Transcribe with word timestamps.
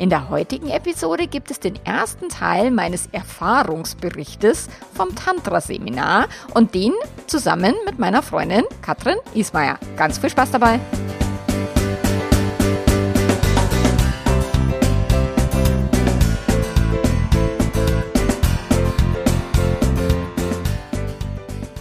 In 0.00 0.08
der 0.08 0.30
heutigen 0.30 0.70
Episode 0.70 1.26
gibt 1.26 1.50
es 1.50 1.60
den 1.60 1.76
ersten 1.84 2.30
Teil 2.30 2.70
meines 2.70 3.08
Erfahrungsberichtes 3.12 4.70
vom 4.94 5.14
Tantra-Seminar 5.14 6.26
und 6.54 6.74
den 6.74 6.94
zusammen 7.26 7.74
mit 7.84 7.98
meiner 7.98 8.22
Freundin 8.22 8.64
Katrin 8.80 9.18
Ismaier. 9.34 9.78
Ganz 9.98 10.16
viel 10.16 10.30
Spaß 10.30 10.52
dabei! 10.52 10.80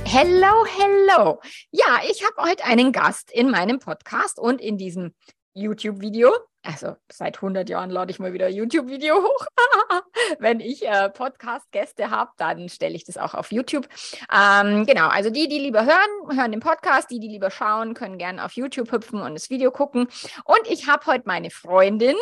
Hello, 0.03 0.65
hello. 0.65 1.39
Ja, 1.71 2.01
ich 2.11 2.25
habe 2.25 2.49
heute 2.49 2.65
einen 2.65 2.91
Gast 2.91 3.31
in 3.31 3.49
meinem 3.49 3.79
Podcast 3.79 4.37
und 4.37 4.59
in 4.59 4.77
diesem 4.77 5.13
YouTube-Video 5.53 6.33
also 6.63 6.95
seit 7.11 7.37
100 7.37 7.69
Jahren 7.69 7.89
lade 7.89 8.11
ich 8.11 8.19
mal 8.19 8.33
wieder 8.33 8.47
ein 8.47 8.53
YouTube-Video 8.53 9.15
hoch. 9.23 9.45
Wenn 10.39 10.59
ich 10.59 10.85
äh, 10.85 11.09
Podcast-Gäste 11.09 12.09
habe, 12.09 12.31
dann 12.37 12.69
stelle 12.69 12.95
ich 12.95 13.05
das 13.05 13.17
auch 13.17 13.33
auf 13.33 13.51
YouTube. 13.51 13.87
Ähm, 14.33 14.85
genau, 14.85 15.07
also 15.07 15.29
die, 15.29 15.47
die 15.47 15.59
lieber 15.59 15.85
hören, 15.85 16.37
hören 16.37 16.51
den 16.51 16.59
Podcast. 16.59 17.09
Die, 17.11 17.19
die 17.19 17.29
lieber 17.29 17.49
schauen, 17.49 17.93
können 17.93 18.17
gerne 18.17 18.43
auf 18.43 18.53
YouTube 18.53 18.91
hüpfen 18.91 19.21
und 19.21 19.33
das 19.33 19.49
Video 19.49 19.71
gucken. 19.71 20.07
Und 20.43 20.61
ich 20.69 20.87
habe 20.87 21.05
heute 21.05 21.23
meine 21.25 21.49
Freundin 21.49 22.15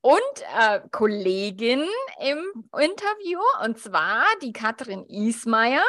und 0.00 0.22
äh, 0.58 0.80
Kollegin 0.90 1.84
im 2.20 2.64
Interview, 2.78 3.40
und 3.64 3.78
zwar 3.78 4.24
die 4.42 4.52
Katrin 4.52 5.04
Ismaier. 5.06 5.84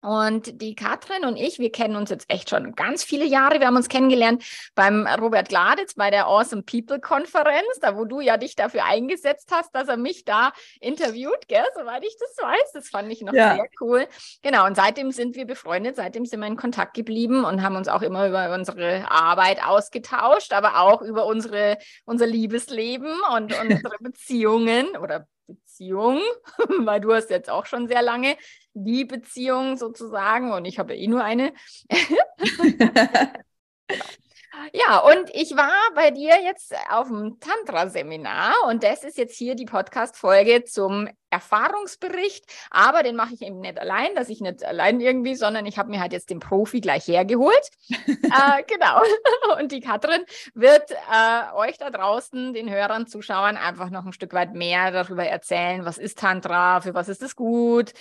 Und 0.00 0.62
die 0.62 0.76
Katrin 0.76 1.24
und 1.24 1.36
ich, 1.36 1.58
wir 1.58 1.72
kennen 1.72 1.96
uns 1.96 2.10
jetzt 2.10 2.30
echt 2.30 2.50
schon 2.50 2.76
ganz 2.76 3.02
viele 3.02 3.24
Jahre. 3.24 3.58
Wir 3.58 3.66
haben 3.66 3.76
uns 3.76 3.88
kennengelernt 3.88 4.44
beim 4.76 5.08
Robert 5.08 5.48
Gladitz 5.48 5.94
bei 5.94 6.10
der 6.10 6.28
Awesome 6.28 6.62
People 6.62 7.00
Konferenz, 7.00 7.66
da 7.80 7.96
wo 7.96 8.04
du 8.04 8.20
ja 8.20 8.36
dich 8.36 8.54
dafür 8.54 8.84
eingesetzt 8.84 9.50
hast, 9.52 9.74
dass 9.74 9.88
er 9.88 9.96
mich 9.96 10.24
da 10.24 10.52
interviewt, 10.80 11.48
gell? 11.48 11.64
soweit 11.74 12.04
ich 12.04 12.16
das 12.20 12.36
weiß. 12.40 12.72
Das 12.74 12.88
fand 12.90 13.10
ich 13.10 13.22
noch 13.22 13.32
ja. 13.32 13.56
sehr 13.56 13.66
cool. 13.80 14.06
Genau, 14.42 14.66
und 14.66 14.76
seitdem 14.76 15.10
sind 15.10 15.34
wir 15.34 15.46
befreundet, 15.46 15.96
seitdem 15.96 16.24
sind 16.26 16.38
wir 16.40 16.46
in 16.46 16.56
Kontakt 16.56 16.94
geblieben 16.94 17.44
und 17.44 17.62
haben 17.62 17.74
uns 17.74 17.88
auch 17.88 18.02
immer 18.02 18.28
über 18.28 18.54
unsere 18.54 19.10
Arbeit 19.10 19.64
ausgetauscht, 19.66 20.52
aber 20.52 20.78
auch 20.80 21.02
über 21.02 21.26
unsere, 21.26 21.76
unser 22.04 22.26
Liebesleben 22.26 23.12
und 23.34 23.52
unsere 23.60 23.96
Beziehungen 23.98 24.96
oder 24.96 25.26
Beziehung, 25.48 26.20
weil 26.78 27.00
du 27.00 27.12
hast 27.12 27.30
jetzt 27.30 27.50
auch 27.50 27.66
schon 27.66 27.88
sehr 27.88 28.02
lange 28.02 28.36
die 28.74 29.04
Beziehung 29.04 29.76
sozusagen 29.76 30.52
und 30.52 30.64
ich 30.64 30.78
habe 30.78 30.94
eh 30.94 31.08
nur 31.08 31.24
eine. 31.24 31.52
Ja, 34.72 34.98
und 34.98 35.30
ich 35.34 35.56
war 35.56 35.72
bei 35.94 36.10
dir 36.10 36.42
jetzt 36.42 36.74
auf 36.90 37.08
dem 37.08 37.38
Tantra-Seminar 37.38 38.54
und 38.68 38.82
das 38.82 39.04
ist 39.04 39.18
jetzt 39.18 39.36
hier 39.36 39.54
die 39.54 39.66
Podcast-Folge 39.66 40.64
zum 40.64 41.08
Erfahrungsbericht, 41.30 42.44
aber 42.70 43.02
den 43.02 43.14
mache 43.14 43.34
ich 43.34 43.42
eben 43.42 43.60
nicht 43.60 43.78
allein, 43.78 44.14
dass 44.14 44.30
ich 44.30 44.40
nicht 44.40 44.64
allein 44.64 45.00
irgendwie, 45.00 45.34
sondern 45.34 45.66
ich 45.66 45.78
habe 45.78 45.90
mir 45.90 46.00
halt 46.00 46.12
jetzt 46.12 46.30
den 46.30 46.40
Profi 46.40 46.80
gleich 46.80 47.06
hergeholt. 47.06 47.70
äh, 47.88 48.62
genau. 48.66 49.02
Und 49.58 49.72
die 49.72 49.80
Katrin 49.80 50.24
wird 50.54 50.90
äh, 50.90 51.54
euch 51.54 51.76
da 51.76 51.90
draußen, 51.90 52.54
den 52.54 52.70
Hörern, 52.70 53.06
Zuschauern, 53.06 53.56
einfach 53.56 53.90
noch 53.90 54.06
ein 54.06 54.12
Stück 54.14 54.32
weit 54.32 54.54
mehr 54.54 54.90
darüber 54.90 55.24
erzählen, 55.24 55.84
was 55.84 55.98
ist 55.98 56.18
Tantra, 56.18 56.80
für 56.80 56.94
was 56.94 57.08
ist 57.08 57.22
es 57.22 57.36
gut. 57.36 57.92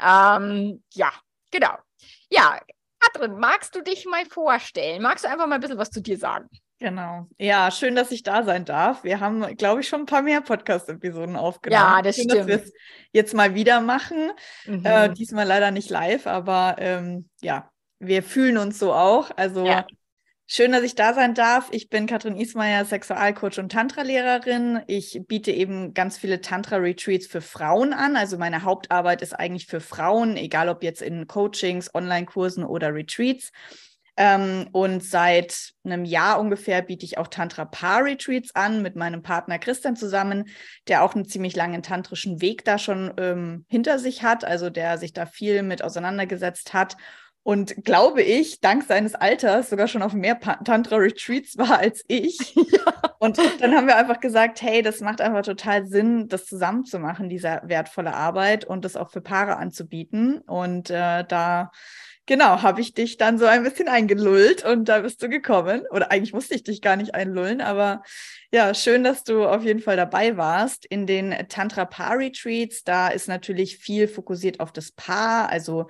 Ähm, 0.00 0.82
ja, 0.94 1.12
genau. 1.50 1.74
Ja, 2.30 2.58
Katrin, 3.00 3.38
magst 3.38 3.74
du 3.74 3.82
dich 3.82 4.06
mal 4.06 4.24
vorstellen? 4.26 5.02
Magst 5.02 5.24
du 5.24 5.28
einfach 5.28 5.46
mal 5.46 5.56
ein 5.56 5.60
bisschen 5.60 5.78
was 5.78 5.90
zu 5.90 6.00
dir 6.00 6.18
sagen? 6.18 6.48
Genau. 6.78 7.26
Ja, 7.38 7.70
schön, 7.70 7.94
dass 7.94 8.10
ich 8.10 8.22
da 8.22 8.42
sein 8.42 8.64
darf. 8.64 9.04
Wir 9.04 9.20
haben, 9.20 9.56
glaube 9.56 9.80
ich, 9.80 9.88
schon 9.88 10.00
ein 10.00 10.06
paar 10.06 10.22
mehr 10.22 10.40
Podcast-Episoden 10.40 11.36
aufgenommen. 11.36 11.82
Ja, 11.82 12.00
das 12.00 12.16
schön, 12.16 12.24
stimmt. 12.24 12.40
Dass 12.40 12.46
wir 12.46 12.56
es 12.56 12.72
jetzt 13.12 13.34
mal 13.34 13.54
wieder 13.54 13.80
machen. 13.80 14.30
Mhm. 14.64 14.84
Äh, 14.84 15.12
diesmal 15.12 15.46
leider 15.46 15.70
nicht 15.70 15.90
live, 15.90 16.26
aber 16.26 16.76
ähm, 16.78 17.28
ja, 17.42 17.70
wir 17.98 18.22
fühlen 18.22 18.56
uns 18.56 18.78
so 18.78 18.94
auch. 18.94 19.30
Also 19.36 19.66
ja. 19.66 19.86
Schön, 20.52 20.72
dass 20.72 20.82
ich 20.82 20.96
da 20.96 21.14
sein 21.14 21.34
darf. 21.34 21.68
Ich 21.70 21.90
bin 21.90 22.08
Katrin 22.08 22.36
Ismaier, 22.36 22.84
Sexualcoach 22.84 23.60
und 23.60 23.70
Tantra-Lehrerin. 23.70 24.80
Ich 24.88 25.20
biete 25.28 25.52
eben 25.52 25.94
ganz 25.94 26.18
viele 26.18 26.40
Tantra-Retreats 26.40 27.28
für 27.28 27.40
Frauen 27.40 27.92
an. 27.92 28.16
Also 28.16 28.36
meine 28.36 28.64
Hauptarbeit 28.64 29.22
ist 29.22 29.32
eigentlich 29.32 29.66
für 29.68 29.78
Frauen, 29.78 30.36
egal 30.36 30.68
ob 30.68 30.82
jetzt 30.82 31.02
in 31.02 31.28
Coachings, 31.28 31.94
Online-Kursen 31.94 32.64
oder 32.64 32.92
Retreats. 32.92 33.52
Ähm, 34.16 34.68
und 34.72 35.04
seit 35.04 35.70
einem 35.84 36.04
Jahr 36.04 36.40
ungefähr 36.40 36.82
biete 36.82 37.04
ich 37.04 37.16
auch 37.16 37.28
Tantra-Paar-Retreats 37.28 38.52
an 38.56 38.82
mit 38.82 38.96
meinem 38.96 39.22
Partner 39.22 39.60
Christian 39.60 39.94
zusammen, 39.94 40.48
der 40.88 41.04
auch 41.04 41.14
einen 41.14 41.28
ziemlich 41.28 41.54
langen 41.54 41.84
tantrischen 41.84 42.40
Weg 42.40 42.64
da 42.64 42.76
schon 42.76 43.14
ähm, 43.18 43.66
hinter 43.68 44.00
sich 44.00 44.24
hat, 44.24 44.44
also 44.44 44.68
der 44.68 44.98
sich 44.98 45.12
da 45.12 45.26
viel 45.26 45.62
mit 45.62 45.84
auseinandergesetzt 45.84 46.74
hat 46.74 46.96
und 47.42 47.84
glaube 47.84 48.22
ich, 48.22 48.60
dank 48.60 48.84
seines 48.84 49.14
Alters 49.14 49.70
sogar 49.70 49.88
schon 49.88 50.02
auf 50.02 50.12
mehr 50.12 50.38
Tantra-Retreats 50.38 51.56
war 51.56 51.78
als 51.78 52.04
ich. 52.08 52.54
Ja. 52.70 53.14
Und 53.18 53.38
dann 53.60 53.74
haben 53.74 53.86
wir 53.86 53.96
einfach 53.96 54.20
gesagt, 54.20 54.62
hey, 54.62 54.80
das 54.80 55.00
macht 55.00 55.20
einfach 55.20 55.42
total 55.42 55.86
Sinn, 55.86 56.28
das 56.28 56.46
zusammen 56.46 56.84
zu 56.84 56.98
machen, 56.98 57.28
diese 57.28 57.60
wertvolle 57.64 58.14
Arbeit 58.14 58.64
und 58.64 58.84
das 58.84 58.96
auch 58.96 59.10
für 59.10 59.20
Paare 59.20 59.56
anzubieten. 59.56 60.38
Und 60.46 60.88
äh, 60.88 61.24
da, 61.24 61.72
genau, 62.26 62.62
habe 62.62 62.80
ich 62.80 62.94
dich 62.94 63.16
dann 63.16 63.38
so 63.38 63.46
ein 63.46 63.64
bisschen 63.64 63.88
eingelullt 63.88 64.64
und 64.64 64.88
da 64.88 65.00
bist 65.00 65.22
du 65.22 65.28
gekommen. 65.28 65.82
Oder 65.90 66.12
eigentlich 66.12 66.32
musste 66.32 66.54
ich 66.54 66.62
dich 66.62 66.80
gar 66.80 66.96
nicht 66.96 67.14
einlullen, 67.14 67.60
aber 67.60 68.02
ja, 68.52 68.72
schön, 68.72 69.02
dass 69.02 69.24
du 69.24 69.44
auf 69.46 69.64
jeden 69.64 69.80
Fall 69.80 69.96
dabei 69.96 70.36
warst. 70.36 70.86
In 70.86 71.06
den 71.06 71.34
Tantra-Paar-Retreats, 71.48 72.84
da 72.84 73.08
ist 73.08 73.26
natürlich 73.26 73.78
viel 73.78 74.06
fokussiert 74.06 74.60
auf 74.60 74.72
das 74.72 74.92
Paar, 74.92 75.48
also 75.50 75.88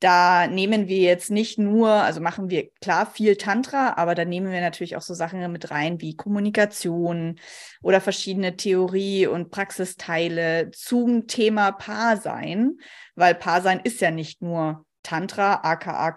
da 0.00 0.46
nehmen 0.46 0.88
wir 0.88 0.98
jetzt 0.98 1.30
nicht 1.30 1.58
nur, 1.58 1.88
also 1.88 2.20
machen 2.20 2.50
wir 2.50 2.68
klar 2.82 3.10
viel 3.10 3.36
Tantra, 3.36 3.94
aber 3.96 4.14
da 4.14 4.24
nehmen 4.26 4.52
wir 4.52 4.60
natürlich 4.60 4.96
auch 4.96 5.02
so 5.02 5.14
Sachen 5.14 5.50
mit 5.50 5.70
rein 5.70 6.00
wie 6.02 6.16
Kommunikation 6.16 7.40
oder 7.82 8.02
verschiedene 8.02 8.56
Theorie- 8.56 9.26
und 9.26 9.50
Praxisteile 9.50 10.70
zum 10.72 11.26
Thema 11.26 11.72
Paarsein, 11.72 12.78
weil 13.14 13.34
Paarsein 13.34 13.80
ist 13.84 14.00
ja 14.02 14.10
nicht 14.10 14.42
nur 14.42 14.84
Tantra, 15.02 15.60
aka 15.62 16.12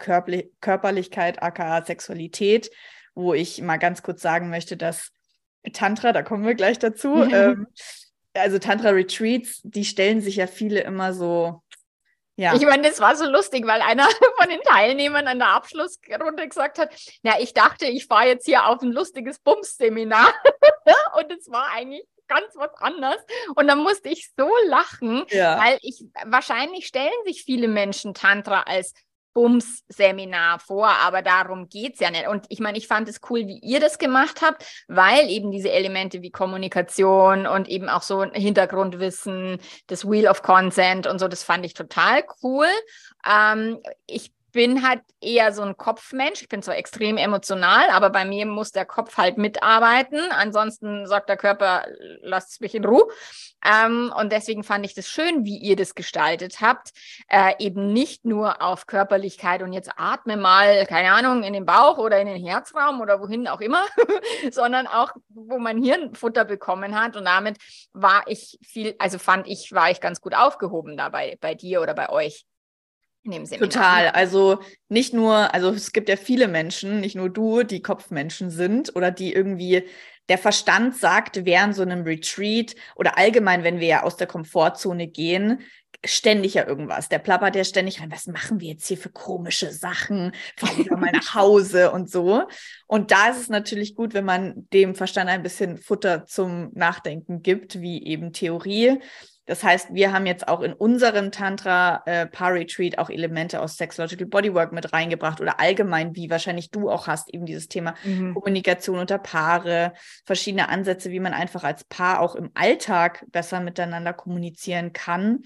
Körperlichkeit, 0.60 1.42
aka 1.42 1.86
Sexualität, 1.86 2.72
wo 3.16 3.34
ich 3.34 3.62
mal 3.62 3.78
ganz 3.78 4.02
kurz 4.02 4.22
sagen 4.22 4.50
möchte, 4.50 4.76
dass 4.76 5.12
Tantra, 5.72 6.12
da 6.12 6.22
kommen 6.22 6.46
wir 6.46 6.56
gleich 6.56 6.80
dazu, 6.80 7.24
ähm, 7.32 7.68
also 8.34 8.60
Tantra-Retreats, 8.60 9.62
die 9.64 9.86
stellen 9.86 10.22
sich 10.22 10.38
ja 10.38 10.48
viele 10.48 10.82
immer 10.82 11.14
so 11.14 11.62
ja. 12.40 12.54
Ich 12.56 12.62
meine, 12.62 12.88
das 12.88 13.02
war 13.02 13.18
so 13.18 13.26
lustig, 13.26 13.68
weil 13.68 13.82
einer 13.82 14.08
von 14.40 14.50
den 14.50 14.62
Teilnehmern 14.62 15.28
an 15.28 15.40
der 15.40 15.50
Abschlussrunde 15.50 16.48
gesagt 16.48 16.80
hat, 16.80 16.90
na, 17.22 17.38
ich 17.40 17.54
dachte, 17.54 17.86
ich 17.86 18.06
fahre 18.06 18.28
jetzt 18.28 18.46
hier 18.46 18.66
auf 18.66 18.82
ein 18.82 18.94
lustiges 18.94 19.40
Bums-Seminar 19.40 20.34
und 21.18 21.32
es 21.34 21.52
war 21.52 21.68
eigentlich 21.76 22.06
ganz 22.30 22.56
was 22.56 22.74
anderes. 22.76 23.18
Und 23.56 23.68
dann 23.68 23.80
musste 23.80 24.08
ich 24.08 24.32
so 24.38 24.50
lachen, 24.68 25.26
ja. 25.32 25.62
weil 25.62 25.80
ich 25.82 26.06
wahrscheinlich 26.26 26.88
stellen 26.88 27.12
sich 27.26 27.44
viele 27.44 27.68
Menschen 27.68 28.14
Tantra 28.14 28.62
als 28.62 28.94
Bums-Seminar 29.40 30.60
vor, 30.60 30.90
aber 30.90 31.22
darum 31.22 31.70
geht 31.70 31.94
es 31.94 32.02
ja 32.02 32.12
nicht. 32.12 32.28
Und 32.28 32.46
ich 32.50 32.60
meine, 32.60 32.78
ich 32.78 32.88
fand 32.88 33.08
es 33.08 33.22
cool, 33.30 33.48
wie 33.48 33.60
ihr 33.60 33.80
das 33.80 33.98
gemacht 33.98 34.42
habt, 34.42 34.66
weil 34.90 35.30
eben 35.30 35.50
diese 35.50 35.72
Elemente 35.72 36.22
wie 36.22 36.30
Kommunikation 36.30 37.48
und 37.48 37.70
eben 37.70 37.88
auch 37.88 38.02
so 38.02 38.24
Hintergrundwissen, 38.24 39.60
das 39.88 40.04
Wheel 40.04 40.28
of 40.28 40.42
Consent 40.42 41.08
und 41.08 41.20
so, 41.20 41.30
das 41.30 41.44
fand 41.44 41.66
ich 41.66 41.74
total 41.74 42.24
cool. 42.44 42.68
Ähm, 43.26 43.80
ich 44.08 44.34
bin 44.52 44.88
halt 44.88 45.02
eher 45.22 45.52
so 45.54 45.62
ein 45.62 45.78
Kopfmensch. 45.78 46.42
Ich 46.42 46.50
bin 46.50 46.62
zwar 46.62 46.78
extrem 46.78 47.18
emotional, 47.18 47.90
aber 47.90 48.10
bei 48.10 48.26
mir 48.26 48.46
muss 48.46 48.72
der 48.72 48.86
Kopf 48.86 49.18
halt 49.18 49.38
mitarbeiten. 49.38 50.20
Ansonsten 50.32 51.06
sagt 51.08 51.30
der 51.30 51.38
Körper, 51.38 51.86
lasst 52.22 52.62
mich 52.62 52.76
in 52.76 52.86
Ruhe. 52.86 53.08
Ähm, 53.64 54.14
und 54.18 54.32
deswegen 54.32 54.64
fand 54.64 54.86
ich 54.86 54.94
das 54.94 55.08
schön, 55.08 55.46
wie 55.46 55.58
ihr 55.58 55.76
das 55.76 55.96
gestaltet 55.96 56.62
habt. 56.62 56.92
Äh, 57.28 57.54
eben 57.60 57.92
nicht 57.94 58.26
nur 58.26 58.62
auf 58.62 58.88
Körperlichkeit 58.88 59.62
und 59.62 59.74
jetzt 59.74 59.92
atme 59.98 60.38
mal, 60.38 60.86
keine 60.86 61.12
Ahnung, 61.12 61.44
in 61.44 61.54
den 61.54 61.66
Bauch 61.66 61.98
oder 61.98 62.20
in 62.20 62.28
den 62.28 62.44
Herzraum 62.44 63.02
oder 63.02 63.20
wohin 63.20 63.48
auch 63.48 63.62
immer, 63.62 63.86
sondern 64.52 64.88
auch, 64.88 65.12
wo 65.30 65.60
man 65.60 65.82
Hirnfutter 65.82 66.46
bekommen 66.46 67.00
hat. 67.00 67.16
Und 67.16 67.26
damit 67.26 67.58
war 67.94 68.24
ich 68.28 68.58
viel, 68.64 68.96
also 69.00 69.20
fand 69.20 69.48
ich, 69.48 69.72
war 69.74 69.92
ich 69.92 70.02
ganz 70.02 70.22
gut 70.22 70.36
aufgehoben 70.36 70.98
dabei 70.98 71.38
bei 71.42 71.56
dir 71.56 71.82
oder 71.82 71.94
bei 71.94 72.10
euch. 72.10 72.46
Total. 73.60 74.10
Also 74.10 74.60
nicht 74.88 75.14
nur, 75.14 75.54
also 75.54 75.70
es 75.70 75.92
gibt 75.92 76.10
ja 76.10 76.16
viele 76.16 76.48
Menschen, 76.48 77.00
nicht 77.00 77.16
nur 77.16 77.30
du, 77.30 77.64
die 77.64 77.82
Kopfmenschen 77.82 78.50
sind 78.50 78.96
oder 78.96 79.12
die 79.12 79.34
irgendwie 79.34 79.84
der 80.30 80.38
Verstand 80.38 80.96
sagt 80.96 81.44
während 81.44 81.76
so 81.76 81.82
einem 81.82 82.04
Retreat 82.04 82.76
oder 82.96 83.18
allgemein, 83.18 83.64
wenn 83.64 83.80
wir 83.80 83.88
ja 83.88 84.04
aus 84.04 84.16
der 84.16 84.28
Komfortzone 84.28 85.08
gehen, 85.08 85.62
ständig 86.06 86.54
ja 86.54 86.66
irgendwas. 86.66 87.10
Der 87.10 87.20
plappert 87.20 87.56
ja 87.56 87.64
ständig 87.64 88.00
rein, 88.00 88.12
was 88.12 88.28
machen 88.28 88.60
wir 88.60 88.70
jetzt 88.70 88.88
hier 88.88 88.98
für 88.98 89.10
komische 89.10 89.72
Sachen? 89.72 90.32
Fahr 90.56 90.70
lieber 90.78 90.98
mal 90.98 91.12
nach 91.12 91.34
Hause 91.34 91.92
und 91.92 92.10
so. 92.10 92.44
Und 92.88 93.12
da 93.12 93.30
ist 93.30 93.42
es 93.42 93.50
natürlich 93.50 93.96
gut, 93.96 94.14
wenn 94.14 94.24
man 94.24 94.68
dem 94.72 94.96
Verstand 94.96 95.30
ein 95.30 95.44
bisschen 95.44 95.78
Futter 95.78 96.26
zum 96.26 96.72
Nachdenken 96.74 97.42
gibt, 97.42 97.82
wie 97.82 98.06
eben 98.06 98.32
Theorie. 98.32 99.00
Das 99.50 99.64
heißt, 99.64 99.96
wir 99.96 100.14
haben 100.14 100.28
jetzt 100.28 100.48
auch 100.48 100.62
in 100.62 100.74
unserem 100.74 101.32
Tantra 101.32 102.04
äh, 102.06 102.28
Paar 102.28 102.54
Retreat 102.54 103.00
auch 103.00 103.10
Elemente 103.10 103.60
aus 103.62 103.78
Sexological 103.78 104.28
Bodywork 104.28 104.72
mit 104.72 104.94
reingebracht 104.94 105.42
oder 105.42 105.60
allgemein, 105.60 106.16
wie 106.16 106.30
wahrscheinlich 106.30 106.70
du 106.70 106.88
auch 106.88 107.08
hast, 107.08 107.34
eben 107.34 107.48
dieses 107.48 107.68
Thema 107.68 107.96
mhm. 108.04 108.36
Kommunikation 108.36 109.00
unter 109.00 109.18
Paare, 109.18 109.94
verschiedene 110.24 110.70
Ansätze, 110.70 111.10
wie 111.10 111.20
man 111.20 111.34
einfach 111.34 111.64
als 111.64 111.84
Paar 111.84 112.20
auch 112.20 112.36
im 112.36 112.52
Alltag 112.54 113.26
besser 113.32 113.60
miteinander 113.60 114.14
kommunizieren 114.14 114.94
kann. 114.94 115.40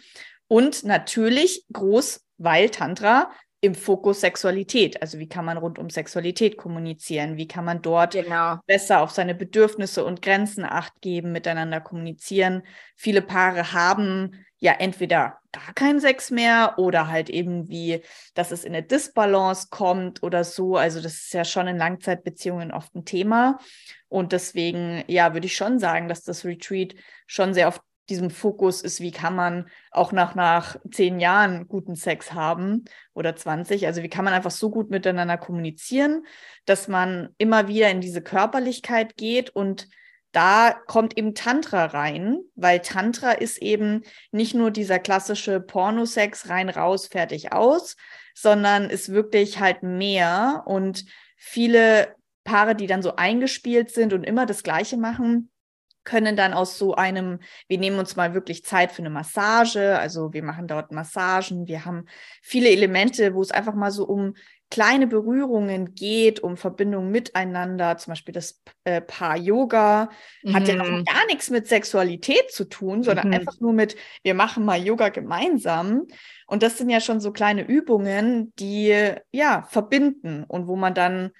Und 0.50 0.84
natürlich 0.84 1.64
groß, 1.72 2.26
weil 2.38 2.72
Tantra 2.72 3.32
im 3.63 3.75
Fokus 3.75 4.19
Sexualität. 4.19 5.01
Also 5.01 5.19
wie 5.19 5.30
kann 5.30 5.45
man 5.45 5.57
rund 5.57 5.80
um 5.80 5.89
Sexualität 5.89 6.57
kommunizieren? 6.57 7.38
Wie 7.38 7.48
kann 7.48 7.63
man 7.63 7.81
dort 7.81 8.12
genau. 8.12 8.57
besser 8.68 9.00
auf 9.00 9.12
seine 9.12 9.33
Bedürfnisse 9.33 10.04
und 10.04 10.21
Grenzen 10.21 10.65
acht 10.65 11.00
geben, 11.00 11.31
miteinander 11.31 11.80
kommunizieren? 11.80 12.63
Viele 12.98 13.21
Paare 13.21 13.71
haben 13.71 14.45
ja 14.60 14.74
entweder 14.74 15.38
gar 15.54 15.74
keinen 15.75 16.01
Sex 16.01 16.30
mehr 16.30 16.74
oder 16.75 17.07
halt 17.07 17.30
eben 17.30 17.69
wie, 17.69 18.01
dass 18.33 18.51
es 18.51 18.65
in 18.65 18.74
eine 18.74 18.83
Disbalance 18.83 19.68
kommt 19.69 20.24
oder 20.24 20.44
so. 20.44 20.75
Also 20.75 21.00
das 21.00 21.13
ist 21.13 21.33
ja 21.33 21.45
schon 21.45 21.68
in 21.68 21.77
Langzeitbeziehungen 21.77 22.74
oft 22.74 22.94
ein 22.95 23.06
Thema. 23.06 23.60
Und 24.10 24.33
deswegen, 24.33 25.06
ja, 25.07 25.33
würde 25.33 25.45
ich 25.45 25.56
schon 25.56 25.80
sagen, 25.80 26.10
dass 26.10 26.24
das 26.24 26.44
Retreat 26.44 26.95
schon 27.27 27.54
sehr 27.54 27.69
auf 27.69 27.80
diesem 28.10 28.30
Fokus 28.30 28.82
ist, 28.82 29.00
wie 29.00 29.12
kann 29.12 29.36
man 29.36 29.70
auch 29.92 30.12
nach, 30.12 30.36
nach 30.36 30.78
zehn 30.92 31.20
Jahren 31.20 31.68
guten 31.68 31.96
Sex 31.96 32.34
haben 32.34 32.86
oder 33.14 33.36
20. 33.36 33.88
Also 33.88 34.04
wie 34.04 34.10
kann 34.10 34.26
man 34.26 34.34
einfach 34.34 34.52
so 34.52 34.70
gut 34.70 34.90
miteinander 34.90 35.38
kommunizieren, 35.38 36.26
dass 36.66 36.88
man 36.88 37.30
immer 37.38 37.68
wieder 37.68 37.90
in 37.90 38.02
diese 38.02 38.22
Körperlichkeit 38.22 39.16
geht 39.16 39.50
und 39.50 39.88
da 40.34 40.72
kommt 40.88 41.16
eben 41.16 41.36
Tantra 41.36 41.86
rein, 41.86 42.40
weil 42.56 42.80
Tantra 42.80 43.34
ist 43.34 43.60
eben 43.60 44.02
nicht 44.32 44.56
nur 44.56 44.72
dieser 44.72 44.98
klassische 44.98 45.62
Pornosex 45.62 46.50
rein, 46.50 46.70
raus, 46.70 47.06
fertig, 47.06 47.54
aus, 47.54 47.96
sondern 48.34 48.90
ist 48.90 49.10
wirklich 49.10 49.60
halt 49.60 49.84
mehr 49.84 50.64
und 50.66 51.06
viele 51.38 52.16
Paare, 52.44 52.76
die 52.76 52.88
dann 52.88 53.04
so 53.04 53.16
eingespielt 53.16 53.92
sind 53.92 54.12
und 54.12 54.24
immer 54.24 54.48
das 54.48 54.64
Gleiche 54.64 54.98
machen, 54.98 55.52
können 56.04 56.36
dann 56.36 56.54
aus 56.54 56.78
so 56.78 56.96
einem, 56.96 57.40
wir 57.68 57.78
nehmen 57.78 58.00
uns 58.00 58.16
mal 58.16 58.34
wirklich 58.34 58.64
Zeit 58.64 58.92
für 58.92 59.02
eine 59.02 59.10
Massage, 59.10 59.98
also 59.98 60.34
wir 60.34 60.44
machen 60.44 60.68
dort 60.68 60.92
Massagen, 60.92 61.68
wir 61.68 61.86
haben 61.86 62.06
viele 62.42 62.70
Elemente, 62.70 63.34
wo 63.34 63.42
es 63.42 63.52
einfach 63.52 63.74
mal 63.74 63.92
so 63.92 64.06
um 64.06 64.34
kleine 64.74 65.06
Berührungen 65.06 65.94
geht, 65.94 66.40
um 66.40 66.58
Verbindung 66.58 67.12
miteinander, 67.12 67.96
zum 67.98 68.12
Beispiel 68.12 68.34
das 68.34 68.60
äh, 68.86 69.02
Paar 69.02 69.38
Yoga, 69.38 70.10
mhm. 70.42 70.56
hat 70.56 70.68
ja 70.68 70.74
noch 70.74 70.90
mhm. 70.90 71.06
gar 71.06 71.28
nichts 71.28 71.52
mit 71.52 71.68
Sexualität 71.68 72.52
zu 72.52 72.66
tun, 72.66 73.04
sondern 73.04 73.28
mhm. 73.28 73.34
einfach 73.36 73.60
nur 73.60 73.72
mit, 73.72 73.96
wir 74.24 74.34
machen 74.34 74.66
mal 74.66 74.84
Yoga 74.84 75.10
gemeinsam. 75.10 76.08
Und 76.48 76.64
das 76.64 76.80
sind 76.80 76.90
ja 76.90 77.02
schon 77.02 77.20
so 77.20 77.32
kleine 77.32 77.68
Übungen, 77.68 78.52
die 78.58 79.14
ja 79.32 79.62
verbinden 79.70 80.44
und 80.48 80.66
wo 80.66 80.76
man 80.76 80.96
dann 80.96 81.32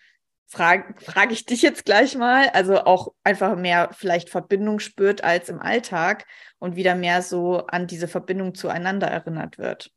frage 0.54 0.94
frag 1.00 1.32
ich 1.32 1.46
dich 1.46 1.64
jetzt 1.64 1.84
gleich 1.84 2.16
mal, 2.16 2.48
also 2.50 2.86
auch 2.86 3.14
einfach 3.24 3.56
mehr 3.56 3.90
vielleicht 3.92 4.30
Verbindung 4.30 4.80
spürt 4.80 5.24
als 5.24 5.50
im 5.50 5.60
Alltag 5.60 6.26
und 6.60 6.76
wieder 6.76 6.96
mehr 6.96 7.22
so 7.24 7.66
an 7.68 7.88
diese 7.88 8.08
Verbindung 8.08 8.54
zueinander 8.54 9.08
erinnert 9.08 9.58
wird. 9.58 9.92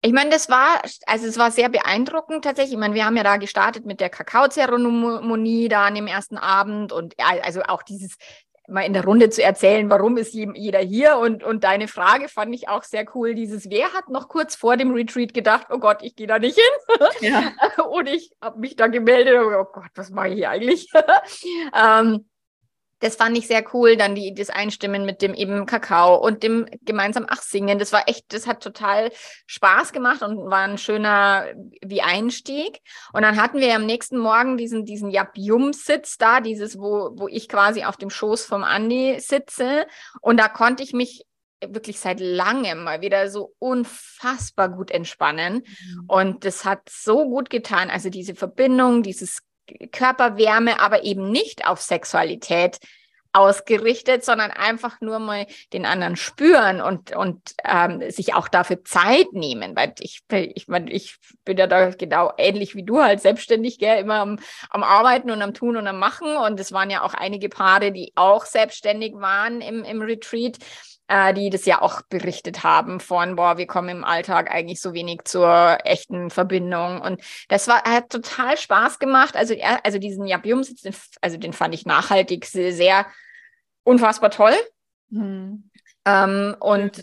Ich 0.00 0.12
meine, 0.12 0.30
das 0.30 0.48
war, 0.48 0.82
also 1.06 1.26
es 1.26 1.38
war 1.38 1.50
sehr 1.50 1.68
beeindruckend 1.68 2.44
tatsächlich. 2.44 2.74
Ich 2.74 2.78
meine, 2.78 2.94
wir 2.94 3.04
haben 3.04 3.16
ja 3.16 3.24
da 3.24 3.36
gestartet 3.36 3.84
mit 3.84 3.98
der 3.98 4.10
Kakaozeremonie 4.10 5.68
da 5.68 5.86
an 5.86 5.96
dem 5.96 6.06
ersten 6.06 6.38
Abend 6.38 6.92
und 6.92 7.14
also 7.18 7.62
auch 7.62 7.82
dieses 7.82 8.16
mal 8.68 8.82
in 8.82 8.92
der 8.92 9.04
Runde 9.04 9.30
zu 9.30 9.42
erzählen, 9.42 9.88
warum 9.90 10.16
ist 10.16 10.34
jeder 10.34 10.80
hier 10.80 11.16
und, 11.18 11.42
und 11.42 11.64
deine 11.64 11.88
Frage 11.88 12.28
fand 12.28 12.54
ich 12.54 12.68
auch 12.68 12.82
sehr 12.82 13.04
cool. 13.14 13.34
Dieses, 13.34 13.70
wer 13.70 13.92
hat 13.92 14.08
noch 14.08 14.28
kurz 14.28 14.54
vor 14.54 14.76
dem 14.76 14.92
Retreat 14.92 15.32
gedacht, 15.34 15.68
oh 15.70 15.78
Gott, 15.78 15.98
ich 16.02 16.16
gehe 16.16 16.26
da 16.26 16.38
nicht 16.38 16.56
hin? 16.56 16.98
Ja. 17.20 17.52
und 17.84 18.08
ich 18.08 18.30
habe 18.42 18.58
mich 18.60 18.76
da 18.76 18.86
gemeldet, 18.86 19.36
oh 19.38 19.64
Gott, 19.64 19.90
was 19.94 20.10
mache 20.10 20.28
ich 20.28 20.34
hier 20.34 20.50
eigentlich? 20.50 20.88
ähm, 21.74 22.28
das 23.00 23.16
fand 23.16 23.36
ich 23.36 23.46
sehr 23.46 23.64
cool. 23.72 23.96
Dann 23.96 24.14
die, 24.14 24.34
das 24.34 24.50
Einstimmen 24.50 25.04
mit 25.04 25.22
dem 25.22 25.34
eben 25.34 25.66
Kakao 25.66 26.16
und 26.16 26.42
dem 26.42 26.66
gemeinsam 26.82 27.26
Ach 27.28 27.42
singen. 27.42 27.78
Das 27.78 27.92
war 27.92 28.08
echt, 28.08 28.32
das 28.32 28.46
hat 28.46 28.62
total 28.62 29.10
Spaß 29.46 29.92
gemacht 29.92 30.22
und 30.22 30.50
war 30.50 30.66
ein 30.66 30.78
schöner 30.78 31.46
wie 31.84 32.02
Einstieg. 32.02 32.80
Und 33.12 33.22
dann 33.22 33.40
hatten 33.40 33.58
wir 33.58 33.74
am 33.74 33.86
nächsten 33.86 34.18
Morgen 34.18 34.56
diesen, 34.56 34.84
diesen 34.84 35.10
Yab-Yum-Sitz 35.10 36.18
da, 36.18 36.40
dieses, 36.40 36.78
wo, 36.78 37.12
wo 37.14 37.28
ich 37.28 37.48
quasi 37.48 37.84
auf 37.84 37.96
dem 37.96 38.10
Schoß 38.10 38.44
vom 38.44 38.64
Andi 38.64 39.20
sitze. 39.20 39.86
Und 40.20 40.38
da 40.38 40.48
konnte 40.48 40.82
ich 40.82 40.92
mich 40.92 41.24
wirklich 41.66 41.98
seit 41.98 42.20
langem 42.20 42.84
mal 42.84 43.00
wieder 43.00 43.30
so 43.30 43.54
unfassbar 43.58 44.68
gut 44.68 44.90
entspannen. 44.90 45.64
Mhm. 45.64 46.04
Und 46.06 46.44
das 46.44 46.64
hat 46.64 46.88
so 46.88 47.24
gut 47.28 47.50
getan. 47.50 47.90
Also 47.90 48.10
diese 48.10 48.34
Verbindung, 48.34 49.02
dieses 49.02 49.40
Körperwärme, 49.92 50.80
aber 50.80 51.04
eben 51.04 51.30
nicht 51.30 51.66
auf 51.66 51.80
Sexualität 51.80 52.78
ausgerichtet, 53.32 54.24
sondern 54.24 54.50
einfach 54.50 55.00
nur 55.00 55.18
mal 55.18 55.46
den 55.72 55.84
anderen 55.84 56.16
spüren 56.16 56.80
und, 56.80 57.14
und 57.14 57.54
ähm, 57.64 58.10
sich 58.10 58.34
auch 58.34 58.48
dafür 58.48 58.84
Zeit 58.84 59.32
nehmen, 59.32 59.76
weil 59.76 59.94
ich, 60.00 60.22
ich 60.30 60.66
meine, 60.66 60.90
ich 60.90 61.16
bin 61.44 61.58
ja 61.58 61.66
da 61.66 61.90
genau 61.90 62.32
ähnlich 62.38 62.74
wie 62.74 62.84
du 62.84 63.02
halt 63.02 63.20
selbstständig, 63.20 63.78
gell, 63.78 64.00
immer 64.00 64.20
am, 64.20 64.38
am 64.70 64.82
Arbeiten 64.82 65.30
und 65.30 65.42
am 65.42 65.54
Tun 65.54 65.76
und 65.76 65.86
am 65.86 65.98
Machen. 65.98 66.36
Und 66.36 66.58
es 66.58 66.72
waren 66.72 66.90
ja 66.90 67.02
auch 67.02 67.14
einige 67.14 67.48
Paare, 67.48 67.92
die 67.92 68.12
auch 68.14 68.46
selbstständig 68.46 69.14
waren 69.14 69.60
im, 69.60 69.84
im 69.84 70.00
Retreat 70.00 70.58
äh, 71.08 71.34
die 71.34 71.50
das 71.50 71.64
ja 71.64 71.80
auch 71.82 72.02
berichtet 72.02 72.62
haben 72.62 73.00
von, 73.00 73.36
boah, 73.36 73.56
wir 73.56 73.66
kommen 73.66 73.88
im 73.88 74.04
Alltag 74.04 74.50
eigentlich 74.50 74.80
so 74.80 74.92
wenig 74.92 75.22
zur 75.24 75.78
echten 75.84 76.30
Verbindung. 76.30 77.00
Und 77.00 77.22
das 77.48 77.66
war, 77.66 77.82
hat 77.82 78.10
total 78.10 78.56
Spaß 78.56 78.98
gemacht. 78.98 79.36
Also, 79.36 79.54
also 79.82 79.98
diesen 79.98 80.26
Jabium-Sitz, 80.26 81.16
also 81.20 81.38
den 81.38 81.52
fand 81.52 81.74
ich 81.74 81.86
nachhaltig 81.86 82.44
sehr, 82.44 82.72
sehr 82.72 83.06
unfassbar 83.82 84.30
toll. 84.30 84.54
Mhm. 85.08 85.70
Ähm, 86.04 86.56
und 86.60 87.02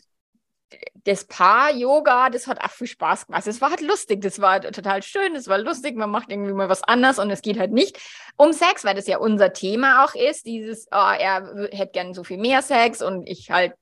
das 1.06 1.26
Paar-Yoga, 1.26 2.32
das 2.32 2.48
hat 2.48 2.64
auch 2.64 2.72
viel 2.72 2.88
Spaß 2.88 3.28
gemacht. 3.28 3.46
Es 3.46 3.62
war 3.62 3.70
halt 3.70 3.82
lustig, 3.82 4.22
das 4.22 4.42
war 4.42 4.60
total 4.62 5.04
schön, 5.04 5.36
das 5.36 5.48
war 5.48 5.60
lustig, 5.60 5.96
man 5.96 6.10
macht 6.10 6.32
irgendwie 6.32 6.54
mal 6.54 6.68
was 6.68 6.84
anderes 6.84 7.20
und 7.20 7.30
es 7.30 7.44
geht 7.44 7.60
halt 7.60 7.72
nicht 7.72 8.00
um 8.38 8.52
Sex, 8.52 8.84
weil 8.84 8.96
das 8.96 9.06
ja 9.06 9.20
unser 9.20 9.54
Thema 9.54 10.04
auch 10.04 10.16
ist, 10.16 10.48
dieses, 10.48 10.88
oh, 10.92 11.12
er 11.18 11.70
hätte 11.72 11.92
gern 11.92 12.14
so 12.16 12.24
viel 12.24 12.38
mehr 12.38 12.64
Sex 12.64 13.04
und 13.04 13.30
ich 13.30 13.52
halt 13.52 13.76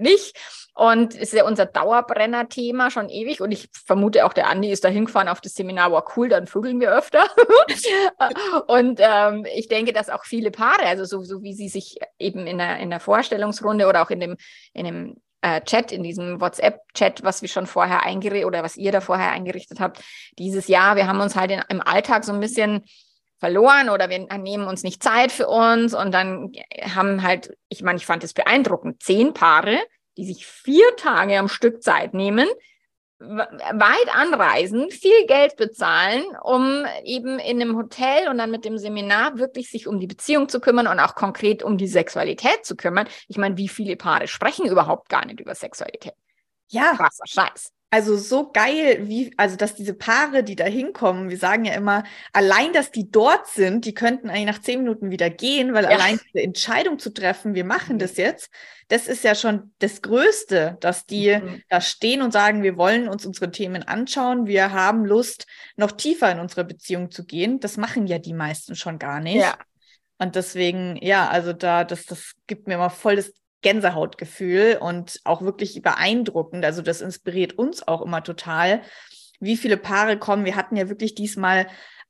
nicht. 0.00 0.36
Und 0.74 1.14
es 1.14 1.20
ist 1.20 1.34
ja 1.34 1.44
unser 1.44 1.66
Dauerbrenner-Thema 1.66 2.90
schon 2.90 3.08
ewig 3.08 3.40
und 3.40 3.52
ich 3.52 3.68
vermute 3.72 4.26
auch, 4.26 4.32
der 4.32 4.48
Andi 4.48 4.70
ist 4.70 4.84
da 4.84 4.88
hingefahren 4.88 5.28
auf 5.28 5.40
das 5.40 5.54
Seminar, 5.54 5.92
war 5.92 6.04
cool, 6.16 6.28
dann 6.28 6.48
vögeln 6.48 6.80
wir 6.80 6.92
öfter. 6.92 7.24
und 8.66 8.98
ähm, 9.00 9.46
ich 9.54 9.68
denke, 9.68 9.92
dass 9.92 10.10
auch 10.10 10.24
viele 10.24 10.50
Paare, 10.50 10.84
also 10.84 11.04
so, 11.04 11.22
so 11.22 11.42
wie 11.42 11.54
sie 11.54 11.68
sich 11.68 11.98
eben 12.18 12.46
in 12.46 12.58
der, 12.58 12.78
in 12.78 12.90
der 12.90 13.00
Vorstellungsrunde 13.00 13.86
oder 13.86 14.02
auch 14.02 14.10
in 14.10 14.20
dem, 14.20 14.36
in 14.74 14.84
dem 14.84 15.16
äh, 15.46 15.60
Chat, 15.62 15.92
in 15.92 16.02
diesem 16.02 16.40
WhatsApp-Chat, 16.40 17.22
was 17.22 17.40
wir 17.40 17.48
schon 17.48 17.68
vorher 17.68 18.02
eingerichtet 18.02 18.46
oder 18.46 18.64
was 18.64 18.76
ihr 18.76 18.90
da 18.90 19.00
vorher 19.00 19.30
eingerichtet 19.30 19.78
habt, 19.78 20.02
dieses 20.40 20.66
Jahr, 20.66 20.96
wir 20.96 21.06
haben 21.06 21.20
uns 21.20 21.36
halt 21.36 21.52
in, 21.52 21.62
im 21.68 21.80
Alltag 21.80 22.24
so 22.24 22.32
ein 22.32 22.40
bisschen 22.40 22.82
verloren 23.38 23.88
oder 23.90 24.10
wir 24.10 24.26
nehmen 24.38 24.66
uns 24.66 24.82
nicht 24.82 25.04
Zeit 25.04 25.30
für 25.30 25.46
uns 25.46 25.94
und 25.94 26.12
dann 26.12 26.50
haben 26.82 27.22
halt, 27.22 27.56
ich 27.68 27.82
meine, 27.82 27.98
ich 27.98 28.06
fand 28.06 28.24
es 28.24 28.32
beeindruckend, 28.32 29.00
zehn 29.02 29.34
Paare, 29.34 29.78
die 30.16 30.24
sich 30.24 30.46
vier 30.46 30.96
Tage 30.96 31.38
am 31.38 31.48
Stück 31.48 31.80
Zeit 31.80 32.12
nehmen, 32.12 32.48
weit 33.18 34.14
anreisen, 34.14 34.90
viel 34.90 35.26
Geld 35.26 35.56
bezahlen, 35.56 36.22
um 36.42 36.84
eben 37.04 37.38
in 37.38 37.60
einem 37.60 37.76
Hotel 37.76 38.28
und 38.28 38.38
dann 38.38 38.50
mit 38.50 38.64
dem 38.64 38.76
Seminar 38.76 39.38
wirklich 39.38 39.70
sich 39.70 39.86
um 39.86 39.98
die 39.98 40.06
Beziehung 40.06 40.48
zu 40.48 40.60
kümmern 40.60 40.86
und 40.86 41.00
auch 41.00 41.14
konkret 41.14 41.62
um 41.62 41.78
die 41.78 41.88
Sexualität 41.88 42.64
zu 42.64 42.76
kümmern. 42.76 43.08
Ich 43.28 43.38
meine, 43.38 43.56
wie 43.56 43.68
viele 43.68 43.96
Paare 43.96 44.28
sprechen 44.28 44.66
überhaupt 44.66 45.08
gar 45.08 45.24
nicht 45.24 45.40
über 45.40 45.54
Sexualität? 45.54 46.14
Ja. 46.68 46.94
Krasser 46.94 47.26
Scheiß. 47.26 47.72
Also 47.90 48.16
so 48.16 48.50
geil, 48.50 49.08
wie, 49.08 49.32
also 49.36 49.56
dass 49.56 49.76
diese 49.76 49.94
Paare, 49.94 50.42
die 50.42 50.56
da 50.56 50.64
hinkommen, 50.64 51.30
wir 51.30 51.38
sagen 51.38 51.64
ja 51.64 51.74
immer, 51.74 52.02
allein, 52.32 52.72
dass 52.72 52.90
die 52.90 53.10
dort 53.10 53.46
sind, 53.46 53.84
die 53.84 53.94
könnten 53.94 54.28
eigentlich 54.28 54.56
nach 54.56 54.60
zehn 54.60 54.80
Minuten 54.80 55.10
wieder 55.10 55.30
gehen, 55.30 55.72
weil 55.72 55.84
ja. 55.84 55.90
allein 55.90 56.18
diese 56.26 56.42
Entscheidung 56.42 56.98
zu 56.98 57.14
treffen, 57.14 57.54
wir 57.54 57.64
machen 57.64 57.94
mhm. 57.96 58.00
das 58.00 58.16
jetzt, 58.16 58.50
das 58.88 59.06
ist 59.06 59.22
ja 59.22 59.34
schon 59.34 59.72
das 59.78 60.02
Größte, 60.02 60.76
dass 60.80 61.06
die 61.06 61.36
mhm. 61.36 61.62
da 61.68 61.80
stehen 61.80 62.22
und 62.22 62.32
sagen, 62.32 62.62
wir 62.62 62.76
wollen 62.76 63.08
uns 63.08 63.24
unsere 63.24 63.50
Themen 63.52 63.84
anschauen, 63.84 64.46
wir 64.46 64.72
haben 64.72 65.04
Lust, 65.04 65.46
noch 65.76 65.92
tiefer 65.92 66.30
in 66.32 66.40
unsere 66.40 66.64
Beziehung 66.64 67.10
zu 67.10 67.24
gehen. 67.24 67.60
Das 67.60 67.76
machen 67.76 68.06
ja 68.06 68.18
die 68.18 68.34
meisten 68.34 68.74
schon 68.74 68.98
gar 68.98 69.20
nicht. 69.20 69.36
Ja. 69.36 69.56
Und 70.18 70.34
deswegen, 70.34 70.96
ja, 71.00 71.28
also 71.28 71.52
da, 71.52 71.84
das, 71.84 72.04
das 72.04 72.32
gibt 72.46 72.66
mir 72.66 72.74
immer 72.74 72.90
voll 72.90 73.16
das 73.16 73.32
Gänsehautgefühl 73.62 74.78
und 74.80 75.20
auch 75.24 75.42
wirklich 75.42 75.80
beeindruckend. 75.82 76.64
Also 76.64 76.82
das 76.82 77.00
inspiriert 77.00 77.58
uns 77.58 77.86
auch 77.86 78.02
immer 78.02 78.22
total, 78.22 78.82
wie 79.40 79.56
viele 79.56 79.76
Paare 79.76 80.18
kommen. 80.18 80.44
Wir 80.44 80.56
hatten 80.56 80.76
ja 80.76 80.88
wirklich 80.88 81.14
diesmal 81.14 81.66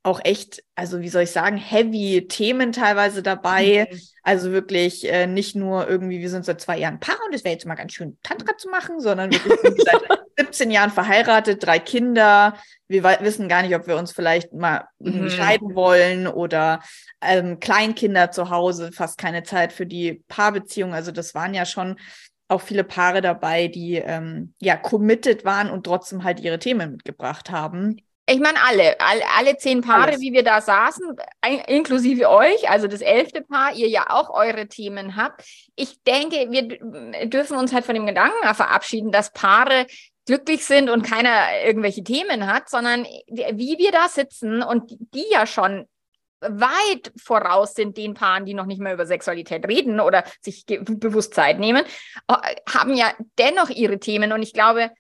auch 0.07 0.21
echt, 0.23 0.63
also 0.77 1.01
wie 1.01 1.09
soll 1.09 1.23
ich 1.23 1.33
sagen, 1.33 1.57
heavy 1.57 2.29
Themen 2.29 2.71
teilweise 2.71 3.25
dabei. 3.25 3.89
Mhm. 3.91 4.01
Also 4.23 4.53
wirklich 4.53 5.11
äh, 5.11 5.27
nicht 5.27 5.57
nur 5.57 5.89
irgendwie, 5.89 6.21
wir 6.21 6.31
sind 6.31 6.45
seit 6.45 6.61
zwei 6.61 6.79
Jahren 6.79 7.01
Paar 7.01 7.19
und 7.27 7.35
es 7.35 7.43
wäre 7.43 7.55
jetzt 7.55 7.67
mal 7.67 7.75
ganz 7.75 7.93
schön 7.93 8.17
Tantra 8.23 8.57
zu 8.57 8.69
machen, 8.69 9.01
sondern 9.01 9.33
wirklich 9.33 9.85
seit 9.85 10.03
17 10.39 10.71
Jahren 10.71 10.91
verheiratet, 10.91 11.67
drei 11.67 11.81
Kinder. 11.81 12.57
Wir 12.87 13.03
wissen 13.03 13.49
gar 13.49 13.63
nicht, 13.63 13.75
ob 13.75 13.89
wir 13.89 13.97
uns 13.97 14.13
vielleicht 14.13 14.53
mal 14.53 14.85
mhm. 15.01 15.29
scheiden 15.29 15.75
wollen 15.75 16.29
oder 16.29 16.81
ähm, 17.21 17.59
Kleinkinder 17.59 18.31
zu 18.31 18.51
Hause, 18.51 18.93
fast 18.93 19.19
keine 19.19 19.43
Zeit 19.43 19.73
für 19.73 19.87
die 19.87 20.23
Paarbeziehung. 20.29 20.95
Also 20.95 21.11
das 21.11 21.35
waren 21.35 21.53
ja 21.53 21.67
schon 21.67 21.97
auch 22.47 22.61
viele 22.61 22.85
Paare 22.85 23.23
dabei, 23.23 23.67
die 23.67 23.97
ähm, 23.97 24.55
ja 24.61 24.77
committed 24.77 25.45
waren 25.45 25.69
und 25.69 25.85
trotzdem 25.85 26.23
halt 26.23 26.39
ihre 26.39 26.61
Themen 26.61 26.93
mitgebracht 26.93 27.51
haben. 27.51 27.97
Ich 28.29 28.41
meine, 28.41 28.59
alle, 28.65 28.99
alle, 29.01 29.23
alle 29.39 29.57
zehn 29.57 29.83
Paare, 29.83 30.09
Alles. 30.09 30.21
wie 30.21 30.33
wir 30.33 30.43
da 30.43 30.61
saßen, 30.61 31.17
inklusive 31.69 32.29
euch, 32.29 32.69
also 32.69 32.89
das 32.89 33.01
elfte 33.01 33.43
Paar, 33.43 33.73
ihr 33.73 33.89
ja 33.89 34.07
auch 34.11 34.31
eure 34.31 34.67
Themen 34.67 35.15
habt. 35.15 35.45
Ich 35.77 36.03
denke, 36.03 36.51
wir 36.51 37.29
dürfen 37.29 37.57
uns 37.57 37.73
halt 37.73 37.85
von 37.85 37.95
dem 37.95 38.07
Gedanken 38.07 38.55
verabschieden, 38.55 39.13
dass 39.13 39.33
Paare 39.33 39.87
glücklich 40.27 40.65
sind 40.65 40.91
und 40.91 41.03
keiner 41.03 41.65
irgendwelche 41.65 42.03
Themen 42.03 42.49
hat, 42.49 42.69
sondern 42.69 43.05
wie 43.05 43.79
wir 43.79 43.93
da 43.93 44.09
sitzen 44.09 44.61
und 44.61 44.91
die 45.15 45.27
ja 45.31 45.47
schon 45.47 45.87
weit 46.41 47.13
voraus 47.17 47.75
sind 47.75 47.97
den 47.97 48.15
Paaren, 48.15 48.45
die 48.45 48.55
noch 48.55 48.67
nicht 48.67 48.81
mehr 48.81 48.95
über 48.95 49.07
Sexualität 49.07 49.67
reden 49.67 50.01
oder 50.01 50.25
sich 50.41 50.67
bewusst 50.67 51.33
Zeit 51.35 51.59
nehmen, 51.59 51.85
äh, 52.29 52.57
haben 52.69 52.95
ja 52.95 53.13
dennoch 53.39 53.71
ihre 53.71 53.99
Themen. 53.99 54.33
Und 54.33 54.43
ich 54.43 54.53
glaube, 54.53 54.91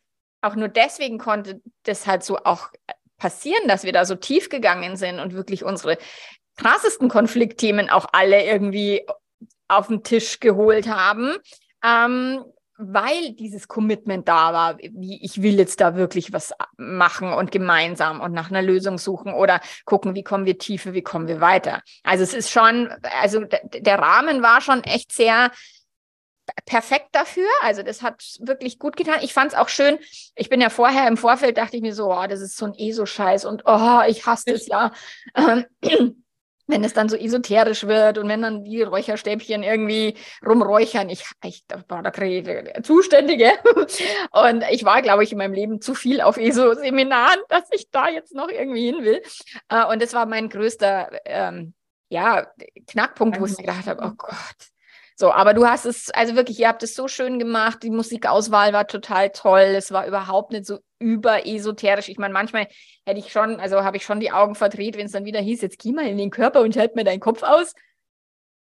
auch 0.42 0.54
nur 0.54 0.68
deswegen 0.68 1.18
konnte 1.18 1.60
das 1.82 2.06
halt 2.06 2.22
so 2.22 2.38
auch 2.38 2.70
passieren, 3.18 3.68
dass 3.68 3.84
wir 3.84 3.92
da 3.92 4.04
so 4.04 4.14
tief 4.14 4.48
gegangen 4.48 4.96
sind 4.96 5.20
und 5.20 5.34
wirklich 5.34 5.64
unsere 5.64 5.98
krassesten 6.56 7.08
Konfliktthemen 7.08 7.90
auch 7.90 8.06
alle 8.12 8.44
irgendwie 8.44 9.06
auf 9.68 9.88
den 9.88 10.02
Tisch 10.02 10.40
geholt 10.40 10.88
haben. 10.88 11.36
Ähm, 11.84 12.44
weil 12.78 13.32
dieses 13.32 13.68
Commitment 13.68 14.28
da 14.28 14.52
war, 14.52 14.78
wie 14.78 15.24
ich 15.24 15.40
will 15.42 15.58
jetzt 15.58 15.80
da 15.80 15.96
wirklich 15.96 16.32
was 16.32 16.52
machen 16.76 17.32
und 17.32 17.50
gemeinsam 17.50 18.20
und 18.20 18.32
nach 18.32 18.50
einer 18.50 18.62
Lösung 18.62 18.98
suchen 18.98 19.32
oder 19.32 19.60
gucken, 19.84 20.14
wie 20.14 20.22
kommen 20.22 20.44
wir 20.44 20.58
tiefer, 20.58 20.92
wie 20.92 21.02
kommen 21.02 21.26
wir 21.26 21.40
weiter. 21.40 21.82
Also 22.02 22.22
es 22.22 22.34
ist 22.34 22.50
schon, 22.50 22.90
also 23.20 23.44
der 23.44 23.98
Rahmen 23.98 24.42
war 24.42 24.60
schon 24.60 24.84
echt 24.84 25.12
sehr 25.12 25.50
perfekt 26.64 27.08
dafür. 27.12 27.48
Also 27.62 27.82
das 27.82 28.02
hat 28.02 28.22
wirklich 28.40 28.78
gut 28.78 28.96
getan. 28.96 29.18
Ich 29.22 29.32
fand 29.32 29.52
es 29.52 29.58
auch 29.58 29.68
schön. 29.68 29.98
Ich 30.34 30.48
bin 30.48 30.60
ja 30.60 30.70
vorher 30.70 31.08
im 31.08 31.16
Vorfeld, 31.16 31.58
dachte 31.58 31.76
ich 31.76 31.82
mir 31.82 31.94
so, 31.94 32.12
oh, 32.12 32.26
das 32.26 32.40
ist 32.40 32.56
so 32.56 32.66
ein 32.66 32.74
ESO-Scheiß 32.74 33.44
und 33.44 33.62
oh, 33.66 34.00
ich 34.06 34.26
hasse 34.26 34.52
es 34.52 34.66
ja. 34.66 34.92
Ähm, 35.34 35.64
wenn 36.68 36.82
es 36.82 36.92
dann 36.92 37.08
so 37.08 37.16
esoterisch 37.16 37.86
wird 37.86 38.18
und 38.18 38.28
wenn 38.28 38.42
dann 38.42 38.64
die 38.64 38.82
Räucherstäbchen 38.82 39.62
irgendwie 39.62 40.16
rumräuchern, 40.44 41.08
ich, 41.08 41.24
ich 41.44 41.64
war 41.88 42.02
da 42.02 42.12
Zuständige. 42.82 43.52
Und 44.32 44.64
ich 44.70 44.84
war, 44.84 45.00
glaube 45.00 45.22
ich, 45.22 45.30
in 45.30 45.38
meinem 45.38 45.52
Leben 45.52 45.80
zu 45.80 45.94
viel 45.94 46.20
auf 46.20 46.36
ESO-Seminaren, 46.36 47.38
dass 47.48 47.68
ich 47.70 47.88
da 47.90 48.08
jetzt 48.08 48.34
noch 48.34 48.48
irgendwie 48.48 48.86
hin 48.86 49.04
will. 49.04 49.22
Äh, 49.68 49.84
und 49.86 50.02
das 50.02 50.12
war 50.12 50.26
mein 50.26 50.48
größter 50.48 51.10
ähm, 51.24 51.74
ja, 52.08 52.46
Knackpunkt, 52.88 53.40
wo 53.40 53.46
ich 53.46 53.52
mir 53.52 53.64
gedacht 53.64 53.86
habe, 53.86 54.04
oh 54.04 54.14
Gott, 54.16 54.70
so, 55.18 55.32
aber 55.32 55.54
du 55.54 55.66
hast 55.66 55.86
es, 55.86 56.10
also 56.10 56.36
wirklich, 56.36 56.60
ihr 56.60 56.68
habt 56.68 56.82
es 56.82 56.94
so 56.94 57.08
schön 57.08 57.38
gemacht. 57.38 57.82
Die 57.82 57.90
Musikauswahl 57.90 58.74
war 58.74 58.86
total 58.86 59.30
toll. 59.30 59.60
Es 59.60 59.90
war 59.90 60.06
überhaupt 60.06 60.52
nicht 60.52 60.66
so 60.66 60.78
überesoterisch. 60.98 62.10
Ich 62.10 62.18
meine, 62.18 62.34
manchmal 62.34 62.68
hätte 63.06 63.18
ich 63.18 63.32
schon, 63.32 63.58
also 63.58 63.82
habe 63.82 63.96
ich 63.96 64.04
schon 64.04 64.20
die 64.20 64.30
Augen 64.30 64.54
verdreht, 64.54 64.98
wenn 64.98 65.06
es 65.06 65.12
dann 65.12 65.24
wieder 65.24 65.40
hieß, 65.40 65.62
jetzt 65.62 65.78
geh 65.78 65.92
mal 65.92 66.06
in 66.06 66.18
den 66.18 66.30
Körper 66.30 66.60
und 66.60 66.76
halt 66.76 66.96
mir 66.96 67.04
deinen 67.04 67.20
Kopf 67.20 67.42
aus. 67.42 67.72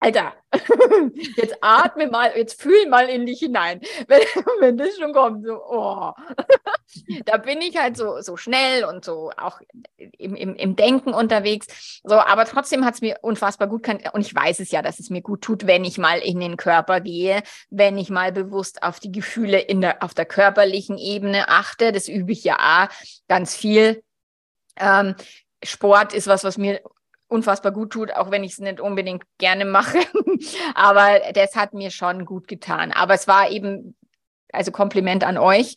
Alter, 0.04 0.34
jetzt 1.36 1.56
atme 1.62 2.08
mal, 2.08 2.36
jetzt 2.36 2.60
fühl 2.60 2.86
mal 2.90 3.08
in 3.08 3.24
dich 3.24 3.38
hinein. 3.38 3.80
Wenn, 4.06 4.20
wenn 4.60 4.76
das 4.76 4.98
schon 4.98 5.14
kommt, 5.14 5.46
so, 5.46 5.54
oh. 5.54 6.12
da 7.24 7.38
bin 7.38 7.62
ich 7.62 7.78
halt 7.78 7.96
so, 7.96 8.20
so 8.20 8.36
schnell 8.36 8.84
und 8.84 9.02
so 9.02 9.30
auch 9.38 9.60
im, 9.96 10.36
im, 10.36 10.54
im 10.56 10.76
Denken 10.76 11.14
unterwegs. 11.14 12.00
So, 12.04 12.16
aber 12.16 12.44
trotzdem 12.44 12.84
hat 12.84 12.94
es 12.94 13.00
mir 13.00 13.18
unfassbar 13.22 13.66
gut 13.66 13.82
kann 13.82 13.98
und 14.12 14.20
ich 14.20 14.34
weiß 14.34 14.60
es 14.60 14.70
ja, 14.70 14.82
dass 14.82 14.98
es 14.98 15.08
mir 15.08 15.22
gut 15.22 15.40
tut, 15.40 15.66
wenn 15.66 15.86
ich 15.86 15.96
mal 15.96 16.18
in 16.18 16.38
den 16.38 16.58
Körper 16.58 17.00
gehe, 17.00 17.42
wenn 17.70 17.96
ich 17.96 18.10
mal 18.10 18.30
bewusst 18.30 18.82
auf 18.82 19.00
die 19.00 19.10
Gefühle 19.10 19.58
in 19.58 19.80
der, 19.80 20.02
auf 20.02 20.12
der 20.12 20.26
körperlichen 20.26 20.98
Ebene 20.98 21.48
achte. 21.48 21.92
Das 21.92 22.08
übe 22.08 22.32
ich 22.32 22.44
ja 22.44 22.58
auch 22.58 22.94
ganz 23.26 23.56
viel. 23.56 24.02
Ähm, 24.76 25.14
Sport 25.64 26.12
ist 26.12 26.26
was, 26.26 26.44
was 26.44 26.58
mir 26.58 26.82
unfassbar 27.34 27.72
gut 27.72 27.90
tut, 27.90 28.12
auch 28.12 28.30
wenn 28.30 28.44
ich 28.44 28.52
es 28.52 28.58
nicht 28.58 28.80
unbedingt 28.80 29.24
gerne 29.38 29.64
mache. 29.64 29.98
Aber 30.74 31.20
das 31.34 31.56
hat 31.56 31.74
mir 31.74 31.90
schon 31.90 32.24
gut 32.24 32.48
getan. 32.48 32.92
Aber 32.92 33.14
es 33.14 33.26
war 33.26 33.50
eben, 33.50 33.96
also 34.52 34.72
Kompliment 34.72 35.24
an 35.24 35.36
euch. 35.36 35.74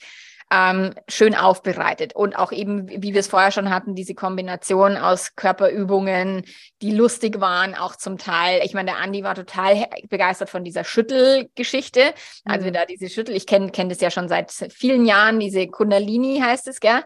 Ähm, 0.50 0.94
schön 1.10 1.36
aufbereitet 1.36 2.16
und 2.16 2.38
auch 2.38 2.54
eben, 2.54 2.88
wie 2.88 3.14
wir 3.14 3.20
es 3.20 3.28
vorher 3.28 3.52
schon 3.52 3.70
hatten, 3.70 3.96
diese 3.96 4.16
Kombination 4.16 4.96
aus 4.96 5.36
Körperübungen, 5.36 6.46
die 6.82 6.94
lustig 6.94 7.42
waren, 7.42 7.76
auch 7.76 7.98
zum 7.98 8.18
Teil. 8.18 8.62
Ich 8.64 8.74
meine, 8.74 8.92
der 8.92 9.00
Andi 9.00 9.26
war 9.26 9.36
total 9.36 9.88
begeistert 10.08 10.50
von 10.50 10.64
dieser 10.64 10.86
Schüttelgeschichte. 10.86 12.14
Also 12.46 12.68
mhm. 12.68 12.72
da 12.72 12.86
diese 12.86 13.10
Schüttel, 13.10 13.36
ich 13.36 13.46
kenne 13.46 13.72
kenn 13.72 13.90
das 13.90 14.00
ja 14.00 14.10
schon 14.10 14.30
seit 14.30 14.54
vielen 14.72 15.06
Jahren, 15.06 15.42
diese 15.42 15.68
Kundalini 15.68 16.40
heißt 16.40 16.70
es, 16.70 16.80
gell? 16.80 17.04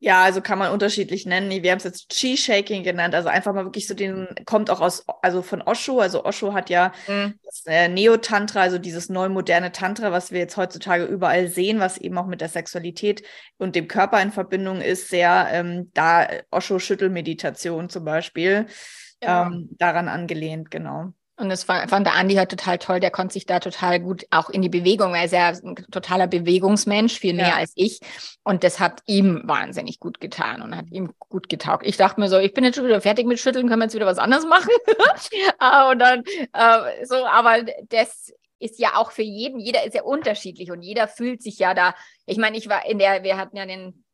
Ja, 0.00 0.22
also 0.22 0.40
kann 0.40 0.60
man 0.60 0.70
unterschiedlich 0.70 1.26
nennen. 1.26 1.50
Wir 1.50 1.72
haben 1.72 1.78
es 1.78 1.84
jetzt 1.84 2.10
Chi-Shaking 2.10 2.84
genannt. 2.84 3.16
Also 3.16 3.28
einfach 3.28 3.52
mal 3.52 3.64
wirklich 3.64 3.88
so 3.88 3.94
den, 3.94 4.28
kommt 4.46 4.70
auch 4.70 4.80
aus, 4.80 5.04
also 5.22 5.42
von 5.42 5.60
Osho. 5.60 5.98
Also 5.98 6.24
Osho 6.24 6.54
hat 6.54 6.70
ja 6.70 6.92
mhm. 7.08 7.34
das 7.44 7.64
äh, 7.66 7.88
Neo-Tantra, 7.88 8.60
also 8.60 8.78
dieses 8.78 9.08
neu 9.08 9.28
moderne 9.28 9.72
Tantra, 9.72 10.12
was 10.12 10.30
wir 10.30 10.38
jetzt 10.38 10.56
heutzutage 10.56 11.04
überall 11.04 11.48
sehen, 11.48 11.80
was 11.80 11.98
eben 11.98 12.16
auch 12.16 12.26
mit 12.26 12.40
der 12.40 12.48
Sexualität 12.48 13.24
und 13.56 13.74
dem 13.74 13.88
Körper 13.88 14.22
in 14.22 14.30
Verbindung 14.30 14.80
ist, 14.80 15.08
sehr 15.08 15.48
ähm, 15.50 15.90
da 15.94 16.28
Osho-Schüttelmeditation 16.52 17.88
zum 17.88 18.04
Beispiel, 18.04 18.66
ja. 19.20 19.48
ähm, 19.48 19.68
daran 19.78 20.06
angelehnt, 20.06 20.70
genau. 20.70 21.12
Und 21.38 21.50
das 21.50 21.62
fand 21.62 21.90
der 21.92 22.14
Andi 22.14 22.34
halt 22.34 22.50
total 22.50 22.78
toll. 22.78 22.98
Der 22.98 23.12
konnte 23.12 23.32
sich 23.32 23.46
da 23.46 23.60
total 23.60 24.00
gut 24.00 24.26
auch 24.30 24.50
in 24.50 24.60
die 24.60 24.68
Bewegung, 24.68 25.12
weil 25.12 25.20
er 25.20 25.24
ist 25.24 25.32
ja 25.32 25.68
ein 25.68 25.76
totaler 25.90 26.26
Bewegungsmensch, 26.26 27.16
viel 27.16 27.32
mehr 27.32 27.48
ja. 27.48 27.54
als 27.54 27.72
ich. 27.76 28.00
Und 28.42 28.64
das 28.64 28.80
hat 28.80 29.02
ihm 29.06 29.42
wahnsinnig 29.44 30.00
gut 30.00 30.20
getan 30.20 30.62
und 30.62 30.76
hat 30.76 30.90
ihm 30.90 31.14
gut 31.20 31.48
getaugt. 31.48 31.86
Ich 31.86 31.96
dachte 31.96 32.20
mir 32.20 32.28
so, 32.28 32.38
ich 32.38 32.54
bin 32.54 32.64
jetzt 32.64 32.74
schon 32.74 32.86
wieder 32.86 33.00
fertig 33.00 33.26
mit 33.26 33.38
Schütteln, 33.38 33.68
können 33.68 33.80
wir 33.80 33.84
jetzt 33.84 33.94
wieder 33.94 34.06
was 34.06 34.18
anderes 34.18 34.46
machen? 34.46 34.70
Ah, 35.58 35.90
und 35.90 35.98
dann 35.98 36.24
äh, 36.52 37.04
so, 37.04 37.26
aber 37.26 37.62
das 37.88 38.32
ist 38.58 38.78
ja 38.78 38.96
auch 38.96 39.10
für 39.10 39.22
jeden, 39.22 39.58
jeder 39.60 39.84
ist 39.84 39.94
ja 39.94 40.02
unterschiedlich 40.02 40.70
und 40.70 40.82
jeder 40.82 41.08
fühlt 41.08 41.42
sich 41.42 41.58
ja 41.58 41.74
da. 41.74 41.94
Ich 42.26 42.38
meine, 42.38 42.56
ich 42.56 42.68
war 42.68 42.86
in 42.86 42.98
der, 42.98 43.22
wir 43.22 43.36
hatten 43.36 43.56
ja 43.56 43.66
den 43.66 44.04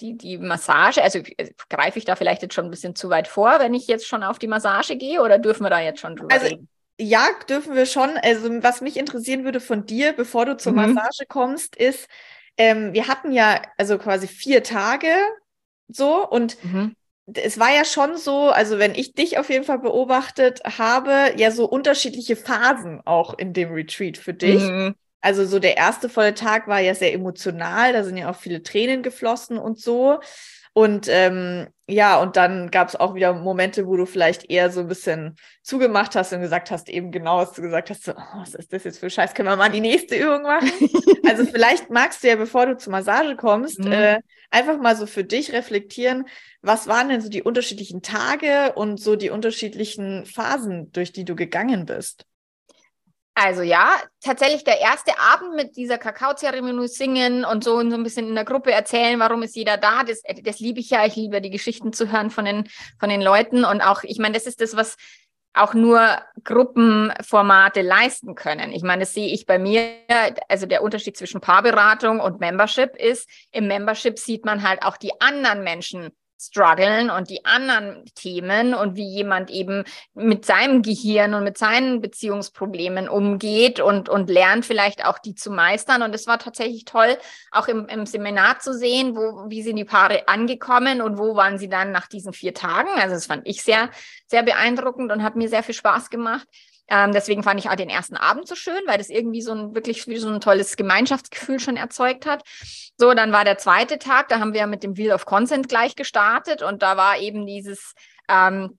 die, 0.00 0.16
die 0.16 0.38
Massage, 0.38 1.02
also 1.02 1.20
greife 1.68 1.98
ich 1.98 2.04
da 2.04 2.16
vielleicht 2.16 2.42
jetzt 2.42 2.54
schon 2.54 2.66
ein 2.66 2.70
bisschen 2.70 2.94
zu 2.94 3.10
weit 3.10 3.28
vor, 3.28 3.58
wenn 3.58 3.74
ich 3.74 3.86
jetzt 3.86 4.06
schon 4.06 4.22
auf 4.22 4.38
die 4.38 4.46
Massage 4.46 4.96
gehe 4.96 5.22
oder 5.22 5.38
dürfen 5.38 5.64
wir 5.64 5.70
da 5.70 5.80
jetzt 5.80 6.00
schon 6.00 6.16
drüber 6.16 6.32
also, 6.32 6.46
reden? 6.46 6.68
Ja, 7.00 7.28
dürfen 7.48 7.74
wir 7.74 7.86
schon. 7.86 8.10
Also 8.22 8.48
was 8.62 8.80
mich 8.80 8.96
interessieren 8.96 9.44
würde 9.44 9.60
von 9.60 9.86
dir, 9.86 10.12
bevor 10.12 10.46
du 10.46 10.56
zur 10.56 10.72
mhm. 10.72 10.94
Massage 10.94 11.26
kommst, 11.28 11.76
ist, 11.76 12.08
ähm, 12.56 12.92
wir 12.92 13.06
hatten 13.06 13.32
ja 13.32 13.62
also 13.76 13.98
quasi 13.98 14.26
vier 14.26 14.62
Tage 14.62 15.14
so 15.86 16.28
und 16.28 16.62
mhm. 16.64 16.94
es 17.32 17.58
war 17.58 17.72
ja 17.72 17.84
schon 17.84 18.16
so, 18.16 18.50
also 18.50 18.78
wenn 18.78 18.94
ich 18.94 19.14
dich 19.14 19.38
auf 19.38 19.48
jeden 19.48 19.64
Fall 19.64 19.78
beobachtet 19.78 20.60
habe, 20.64 21.34
ja 21.36 21.50
so 21.52 21.66
unterschiedliche 21.66 22.34
Phasen 22.34 23.00
auch 23.04 23.38
in 23.38 23.52
dem 23.52 23.72
Retreat 23.72 24.18
für 24.18 24.34
dich. 24.34 24.62
Mhm. 24.62 24.94
Also 25.20 25.44
so 25.44 25.58
der 25.58 25.76
erste 25.76 26.08
volle 26.08 26.34
Tag 26.34 26.68
war 26.68 26.80
ja 26.80 26.94
sehr 26.94 27.12
emotional, 27.12 27.92
da 27.92 28.04
sind 28.04 28.16
ja 28.16 28.30
auch 28.30 28.36
viele 28.36 28.62
Tränen 28.62 29.02
geflossen 29.02 29.58
und 29.58 29.80
so. 29.80 30.20
Und 30.78 31.08
ähm, 31.08 31.66
ja, 31.88 32.20
und 32.20 32.36
dann 32.36 32.70
gab 32.70 32.86
es 32.86 32.94
auch 32.94 33.16
wieder 33.16 33.32
Momente, 33.32 33.88
wo 33.88 33.96
du 33.96 34.06
vielleicht 34.06 34.48
eher 34.48 34.70
so 34.70 34.80
ein 34.80 34.86
bisschen 34.86 35.34
zugemacht 35.62 36.14
hast 36.14 36.32
und 36.32 36.40
gesagt 36.40 36.70
hast, 36.70 36.88
eben 36.88 37.10
genau, 37.10 37.38
was 37.38 37.52
du 37.52 37.62
gesagt 37.62 37.90
hast, 37.90 38.04
so, 38.04 38.12
oh, 38.12 38.40
was 38.40 38.54
ist 38.54 38.72
das 38.72 38.84
jetzt 38.84 39.00
für 39.00 39.10
Scheiß, 39.10 39.34
können 39.34 39.48
wir 39.48 39.56
mal 39.56 39.72
die 39.72 39.80
nächste 39.80 40.14
Übung 40.14 40.42
machen? 40.42 40.70
also 41.28 41.44
vielleicht 41.46 41.90
magst 41.90 42.22
du 42.22 42.28
ja, 42.28 42.36
bevor 42.36 42.66
du 42.66 42.76
zur 42.76 42.92
Massage 42.92 43.34
kommst, 43.34 43.80
mhm. 43.80 43.90
äh, 43.90 44.20
einfach 44.50 44.78
mal 44.78 44.94
so 44.94 45.06
für 45.06 45.24
dich 45.24 45.52
reflektieren, 45.52 46.26
was 46.62 46.86
waren 46.86 47.08
denn 47.08 47.22
so 47.22 47.28
die 47.28 47.42
unterschiedlichen 47.42 48.02
Tage 48.02 48.72
und 48.74 49.00
so 49.00 49.16
die 49.16 49.30
unterschiedlichen 49.30 50.26
Phasen, 50.26 50.92
durch 50.92 51.12
die 51.12 51.24
du 51.24 51.34
gegangen 51.34 51.86
bist? 51.86 52.24
Also 53.40 53.62
ja, 53.62 53.92
tatsächlich 54.20 54.64
der 54.64 54.80
erste 54.80 55.12
Abend 55.20 55.54
mit 55.54 55.76
dieser 55.76 55.96
Kakaozeremonie 55.96 56.88
singen 56.88 57.44
und 57.44 57.62
so 57.62 57.76
und 57.76 57.92
so 57.92 57.96
ein 57.96 58.02
bisschen 58.02 58.26
in 58.26 58.34
der 58.34 58.44
Gruppe 58.44 58.72
erzählen, 58.72 59.20
warum 59.20 59.44
ist 59.44 59.54
jeder 59.54 59.76
da, 59.76 60.02
das, 60.02 60.22
das 60.42 60.58
liebe 60.58 60.80
ich 60.80 60.90
ja. 60.90 61.06
Ich 61.06 61.14
liebe 61.14 61.40
die 61.40 61.50
Geschichten 61.50 61.92
zu 61.92 62.10
hören 62.10 62.30
von 62.30 62.44
den, 62.44 62.68
von 62.98 63.08
den 63.08 63.22
Leuten 63.22 63.64
und 63.64 63.80
auch, 63.80 64.02
ich 64.02 64.18
meine, 64.18 64.34
das 64.34 64.46
ist 64.46 64.60
das, 64.60 64.74
was 64.74 64.96
auch 65.54 65.72
nur 65.72 66.20
Gruppenformate 66.42 67.82
leisten 67.82 68.34
können. 68.34 68.72
Ich 68.72 68.82
meine, 68.82 69.00
das 69.00 69.14
sehe 69.14 69.32
ich 69.32 69.46
bei 69.46 69.60
mir, 69.60 69.92
also 70.48 70.66
der 70.66 70.82
Unterschied 70.82 71.16
zwischen 71.16 71.40
Paarberatung 71.40 72.18
und 72.18 72.40
Membership 72.40 72.96
ist, 72.96 73.28
im 73.52 73.68
Membership 73.68 74.18
sieht 74.18 74.44
man 74.44 74.68
halt 74.68 74.82
auch 74.82 74.96
die 74.96 75.20
anderen 75.20 75.62
Menschen 75.62 76.10
strugglen 76.40 77.10
und 77.10 77.30
die 77.30 77.44
anderen 77.44 78.04
Themen 78.14 78.74
und 78.74 78.96
wie 78.96 79.06
jemand 79.06 79.50
eben 79.50 79.84
mit 80.14 80.44
seinem 80.44 80.82
Gehirn 80.82 81.34
und 81.34 81.44
mit 81.44 81.58
seinen 81.58 82.00
Beziehungsproblemen 82.00 83.08
umgeht 83.08 83.80
und, 83.80 84.08
und 84.08 84.30
lernt 84.30 84.64
vielleicht 84.64 85.04
auch 85.04 85.18
die 85.18 85.34
zu 85.34 85.50
meistern. 85.50 86.02
Und 86.02 86.14
es 86.14 86.26
war 86.26 86.38
tatsächlich 86.38 86.84
toll, 86.84 87.16
auch 87.50 87.66
im, 87.66 87.86
im 87.86 88.06
Seminar 88.06 88.60
zu 88.60 88.72
sehen, 88.72 89.16
wo, 89.16 89.50
wie 89.50 89.62
sind 89.62 89.76
die 89.76 89.84
Paare 89.84 90.28
angekommen 90.28 91.02
und 91.02 91.18
wo 91.18 91.34
waren 91.34 91.58
sie 91.58 91.68
dann 91.68 91.90
nach 91.90 92.06
diesen 92.06 92.32
vier 92.32 92.54
Tagen. 92.54 92.90
Also 92.96 93.14
das 93.14 93.26
fand 93.26 93.46
ich 93.46 93.62
sehr, 93.62 93.90
sehr 94.26 94.42
beeindruckend 94.42 95.10
und 95.10 95.22
hat 95.22 95.36
mir 95.36 95.48
sehr 95.48 95.62
viel 95.62 95.74
Spaß 95.74 96.10
gemacht. 96.10 96.46
Ähm, 96.88 97.12
deswegen 97.12 97.42
fand 97.42 97.60
ich 97.60 97.68
auch 97.68 97.76
den 97.76 97.90
ersten 97.90 98.16
Abend 98.16 98.48
so 98.48 98.54
schön, 98.54 98.80
weil 98.86 98.98
das 98.98 99.10
irgendwie 99.10 99.42
so 99.42 99.52
ein 99.52 99.74
wirklich 99.74 100.06
wie 100.06 100.16
so 100.16 100.28
ein 100.28 100.40
tolles 100.40 100.76
Gemeinschaftsgefühl 100.76 101.60
schon 101.60 101.76
erzeugt 101.76 102.26
hat. 102.26 102.42
So, 102.96 103.12
dann 103.12 103.32
war 103.32 103.44
der 103.44 103.58
zweite 103.58 103.98
Tag, 103.98 104.28
da 104.28 104.40
haben 104.40 104.54
wir 104.54 104.66
mit 104.66 104.82
dem 104.82 104.96
Wheel 104.96 105.12
of 105.12 105.26
Consent 105.26 105.68
gleich 105.68 105.96
gestartet 105.96 106.62
und 106.62 106.82
da 106.82 106.96
war 106.96 107.18
eben 107.18 107.46
dieses, 107.46 107.94
ähm, 108.28 108.78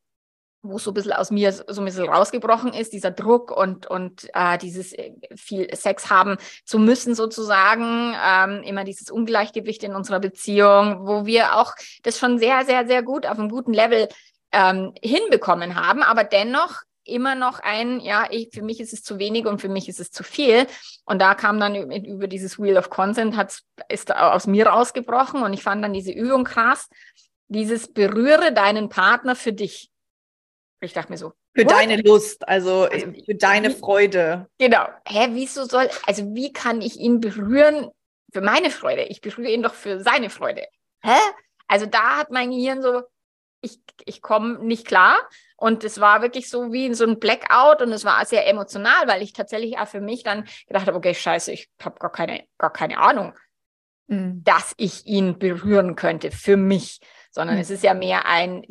wo 0.61 0.77
so 0.77 0.91
ein 0.91 0.93
bisschen 0.93 1.13
aus 1.13 1.31
mir 1.31 1.53
so 1.53 1.81
ein 1.81 1.85
bisschen 1.85 2.09
rausgebrochen 2.09 2.73
ist, 2.73 2.91
dieser 2.91 3.11
Druck 3.11 3.55
und, 3.55 3.87
und 3.87 4.27
äh, 4.33 4.57
dieses 4.57 4.91
äh, 4.91 5.11
viel 5.35 5.73
Sex 5.73 6.09
haben 6.09 6.37
zu 6.65 6.79
müssen 6.79 7.15
sozusagen, 7.15 8.15
ähm, 8.21 8.63
immer 8.63 8.83
dieses 8.83 9.09
Ungleichgewicht 9.09 9.83
in 9.83 9.95
unserer 9.95 10.19
Beziehung, 10.19 11.07
wo 11.07 11.25
wir 11.25 11.55
auch 11.55 11.73
das 12.03 12.19
schon 12.19 12.39
sehr, 12.39 12.65
sehr, 12.65 12.87
sehr 12.87 13.03
gut 13.03 13.25
auf 13.25 13.39
einem 13.39 13.49
guten 13.49 13.73
Level 13.73 14.09
ähm, 14.51 14.93
hinbekommen 15.01 15.75
haben, 15.75 16.01
aber 16.01 16.23
dennoch 16.23 16.81
immer 17.09 17.35
noch 17.35 17.59
ein, 17.59 17.99
ja, 17.99 18.27
ich, 18.29 18.49
für 18.53 18.61
mich 18.61 18.79
ist 18.79 18.93
es 18.93 19.03
zu 19.03 19.19
wenig 19.19 19.45
und 19.45 19.59
für 19.59 19.69
mich 19.69 19.89
ist 19.89 19.99
es 19.99 20.11
zu 20.11 20.23
viel. 20.23 20.67
Und 21.05 21.19
da 21.19 21.35
kam 21.35 21.59
dann 21.59 21.75
über 21.75 22.27
dieses 22.27 22.59
Wheel 22.59 22.77
of 22.77 22.89
Consent, 22.89 23.35
hat, 23.35 23.59
ist 23.89 24.15
aus 24.15 24.47
mir 24.47 24.67
rausgebrochen 24.67 25.43
und 25.43 25.53
ich 25.53 25.63
fand 25.63 25.83
dann 25.83 25.93
diese 25.93 26.11
Übung 26.11 26.43
krass. 26.43 26.87
Dieses 27.47 27.91
berühre 27.91 28.53
deinen 28.53 28.89
Partner 28.89 29.35
für 29.35 29.53
dich. 29.53 29.89
Ich 30.81 30.93
dachte 30.93 31.11
mir 31.11 31.17
so. 31.17 31.33
Für 31.55 31.65
what? 31.65 31.71
deine 31.71 31.97
Lust, 31.97 32.47
also, 32.47 32.83
also 32.83 33.07
äh, 33.07 33.23
für 33.23 33.35
deine 33.35 33.71
Freude. 33.71 34.47
Genau. 34.59 34.87
Hä, 35.05 35.29
wieso 35.31 35.65
soll, 35.65 35.89
also 36.05 36.33
wie 36.35 36.53
kann 36.53 36.81
ich 36.81 36.97
ihn 36.97 37.19
berühren 37.19 37.89
für 38.31 38.41
meine 38.41 38.69
Freude? 38.69 39.03
Ich 39.03 39.21
berühre 39.21 39.51
ihn 39.51 39.63
doch 39.63 39.73
für 39.73 39.99
seine 40.01 40.29
Freude. 40.29 40.65
Hä? 41.01 41.17
Also 41.67 41.85
da 41.85 42.17
hat 42.17 42.31
mein 42.31 42.51
Gehirn 42.51 42.81
so, 42.81 43.03
ich, 43.61 43.79
ich 44.05 44.21
komme 44.21 44.59
nicht 44.59 44.85
klar. 44.85 45.17
Und 45.59 45.83
es 45.83 45.99
war 45.99 46.21
wirklich 46.21 46.49
so 46.49 46.71
wie 46.71 46.93
so 46.93 47.05
ein 47.05 47.19
Blackout 47.19 47.81
und 47.81 47.91
es 47.91 48.05
war 48.05 48.25
sehr 48.25 48.47
emotional, 48.47 49.07
weil 49.07 49.21
ich 49.21 49.33
tatsächlich 49.33 49.77
auch 49.77 49.87
für 49.87 50.01
mich 50.01 50.23
dann 50.23 50.45
gedacht 50.67 50.87
habe, 50.87 50.97
okay, 50.97 51.13
scheiße, 51.13 51.51
ich 51.51 51.69
habe 51.83 51.99
gar 51.99 52.11
keine, 52.11 52.45
gar 52.57 52.71
keine 52.71 52.99
Ahnung, 52.99 53.33
mhm. 54.07 54.41
dass 54.43 54.73
ich 54.77 55.05
ihn 55.05 55.37
berühren 55.37 55.95
könnte 55.95 56.31
für 56.31 56.57
mich, 56.57 56.99
sondern 57.31 57.57
mhm. 57.57 57.61
es 57.61 57.69
ist 57.69 57.83
ja 57.83 57.93
mehr 57.93 58.25
ein, 58.25 58.65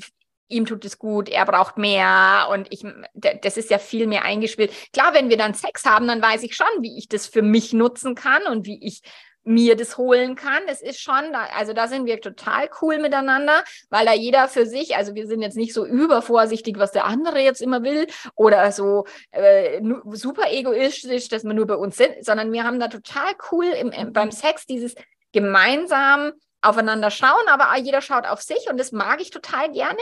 ihm 0.48 0.64
tut 0.64 0.84
es 0.84 0.98
gut, 0.98 1.28
er 1.28 1.44
braucht 1.44 1.76
mehr 1.76 2.48
und 2.50 2.68
ich, 2.70 2.84
das 3.14 3.56
ist 3.58 3.70
ja 3.70 3.78
viel 3.78 4.06
mehr 4.06 4.24
eingespielt. 4.24 4.72
Klar, 4.92 5.12
wenn 5.12 5.28
wir 5.28 5.36
dann 5.36 5.54
Sex 5.54 5.84
haben, 5.84 6.08
dann 6.08 6.22
weiß 6.22 6.42
ich 6.42 6.56
schon, 6.56 6.66
wie 6.80 6.98
ich 6.98 7.08
das 7.08 7.26
für 7.26 7.42
mich 7.42 7.74
nutzen 7.74 8.14
kann 8.14 8.42
und 8.46 8.66
wie 8.66 8.82
ich 8.82 9.02
mir 9.48 9.76
das 9.76 9.96
holen 9.96 10.34
kann. 10.34 10.62
Das 10.66 10.82
ist 10.82 11.00
schon, 11.00 11.34
also 11.34 11.72
da 11.72 11.88
sind 11.88 12.06
wir 12.06 12.20
total 12.20 12.68
cool 12.82 12.98
miteinander, 12.98 13.64
weil 13.88 14.04
da 14.04 14.12
jeder 14.12 14.46
für 14.46 14.66
sich, 14.66 14.96
also 14.96 15.14
wir 15.14 15.26
sind 15.26 15.40
jetzt 15.40 15.56
nicht 15.56 15.72
so 15.72 15.86
übervorsichtig, 15.86 16.78
was 16.78 16.92
der 16.92 17.06
andere 17.06 17.40
jetzt 17.40 17.62
immer 17.62 17.82
will 17.82 18.06
oder 18.34 18.70
so 18.72 19.06
äh, 19.30 19.80
super 20.12 20.52
egoistisch, 20.52 21.28
dass 21.28 21.44
wir 21.44 21.54
nur 21.54 21.66
bei 21.66 21.76
uns 21.76 21.96
sind, 21.96 22.24
sondern 22.24 22.52
wir 22.52 22.64
haben 22.64 22.78
da 22.78 22.88
total 22.88 23.32
cool 23.50 23.64
im, 23.64 23.90
im, 23.90 24.12
beim 24.12 24.30
Sex 24.30 24.66
dieses 24.66 24.94
gemeinsam 25.32 26.32
aufeinander 26.60 27.10
schauen, 27.10 27.48
aber 27.48 27.76
jeder 27.78 28.02
schaut 28.02 28.26
auf 28.26 28.42
sich 28.42 28.68
und 28.68 28.78
das 28.78 28.92
mag 28.92 29.20
ich 29.20 29.30
total 29.30 29.72
gerne. 29.72 29.98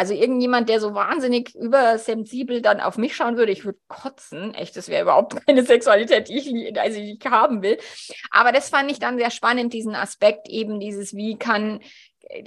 Also 0.00 0.14
irgendjemand, 0.14 0.70
der 0.70 0.80
so 0.80 0.94
wahnsinnig 0.94 1.54
übersensibel 1.54 2.62
dann 2.62 2.80
auf 2.80 2.96
mich 2.96 3.14
schauen 3.14 3.36
würde, 3.36 3.52
ich 3.52 3.66
würde 3.66 3.78
kotzen. 3.86 4.54
Echt, 4.54 4.74
das 4.74 4.88
wäre 4.88 5.02
überhaupt 5.02 5.36
keine 5.46 5.62
Sexualität, 5.62 6.30
die 6.30 6.38
ich, 6.38 6.80
also 6.80 6.98
die 6.98 7.18
ich 7.20 7.30
haben 7.30 7.60
will. 7.60 7.76
Aber 8.30 8.50
das 8.50 8.70
fand 8.70 8.90
ich 8.90 8.98
dann 8.98 9.18
sehr 9.18 9.30
spannend, 9.30 9.74
diesen 9.74 9.94
Aspekt 9.94 10.48
eben 10.48 10.80
dieses, 10.80 11.14
wie 11.14 11.38
kann, 11.38 11.80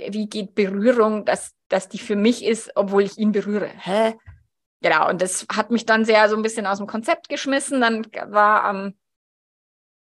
wie 0.09 0.25
geht 0.27 0.55
Berührung, 0.55 1.25
dass, 1.25 1.53
dass 1.69 1.89
die 1.89 1.99
für 1.99 2.15
mich 2.15 2.43
ist, 2.43 2.71
obwohl 2.73 3.03
ich 3.03 3.19
ihn 3.19 3.33
berühre. 3.33 3.67
Hä? 3.67 4.15
Genau, 4.81 5.07
und 5.07 5.21
das 5.21 5.45
hat 5.55 5.69
mich 5.69 5.85
dann 5.85 6.05
sehr 6.05 6.29
so 6.29 6.35
ein 6.35 6.41
bisschen 6.41 6.65
aus 6.65 6.79
dem 6.79 6.87
Konzept 6.87 7.29
geschmissen. 7.29 7.81
Dann 7.81 8.07
war 8.29 8.63
am, 8.63 8.95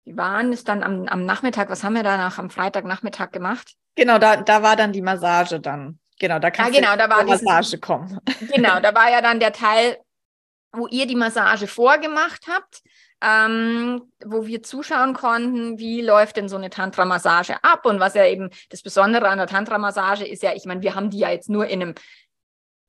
wie 0.06 0.16
waren 0.16 0.50
es 0.50 0.64
dann 0.64 0.82
am, 0.82 1.08
am 1.08 1.26
Nachmittag, 1.26 1.68
was 1.68 1.84
haben 1.84 1.94
wir 1.94 2.04
danach 2.04 2.38
am 2.38 2.48
Freitagnachmittag 2.48 3.32
gemacht? 3.32 3.74
Genau, 3.96 4.16
da, 4.16 4.36
da 4.36 4.62
war 4.62 4.76
dann 4.76 4.94
die 4.94 5.02
Massage 5.02 5.60
dann. 5.60 5.98
Genau, 6.18 6.38
da 6.38 6.50
kann 6.50 6.72
ja, 6.72 6.80
genau, 6.80 6.96
da 6.96 7.10
war 7.10 7.24
Massage 7.24 7.78
kommen. 7.78 8.18
Genau, 8.54 8.80
da 8.80 8.94
war 8.94 9.10
ja 9.10 9.20
dann 9.20 9.40
der 9.40 9.52
Teil, 9.52 9.98
wo 10.72 10.86
ihr 10.86 11.06
die 11.06 11.16
Massage 11.16 11.66
vorgemacht 11.66 12.46
habt, 12.48 12.82
ähm, 13.20 14.02
wo 14.24 14.46
wir 14.46 14.62
zuschauen 14.62 15.14
konnten, 15.14 15.78
wie 15.78 16.02
läuft 16.02 16.36
denn 16.36 16.48
so 16.48 16.56
eine 16.56 16.70
Tantra-Massage 16.70 17.56
ab 17.62 17.86
und 17.86 18.00
was 18.00 18.14
ja 18.14 18.26
eben 18.26 18.50
das 18.70 18.82
Besondere 18.82 19.28
an 19.28 19.38
der 19.38 19.46
Tantra-Massage 19.46 20.26
ist 20.26 20.42
ja, 20.42 20.52
ich 20.54 20.66
meine, 20.66 20.82
wir 20.82 20.94
haben 20.94 21.10
die 21.10 21.18
ja 21.18 21.30
jetzt 21.30 21.48
nur 21.48 21.66
in 21.66 21.82
einem 21.82 21.94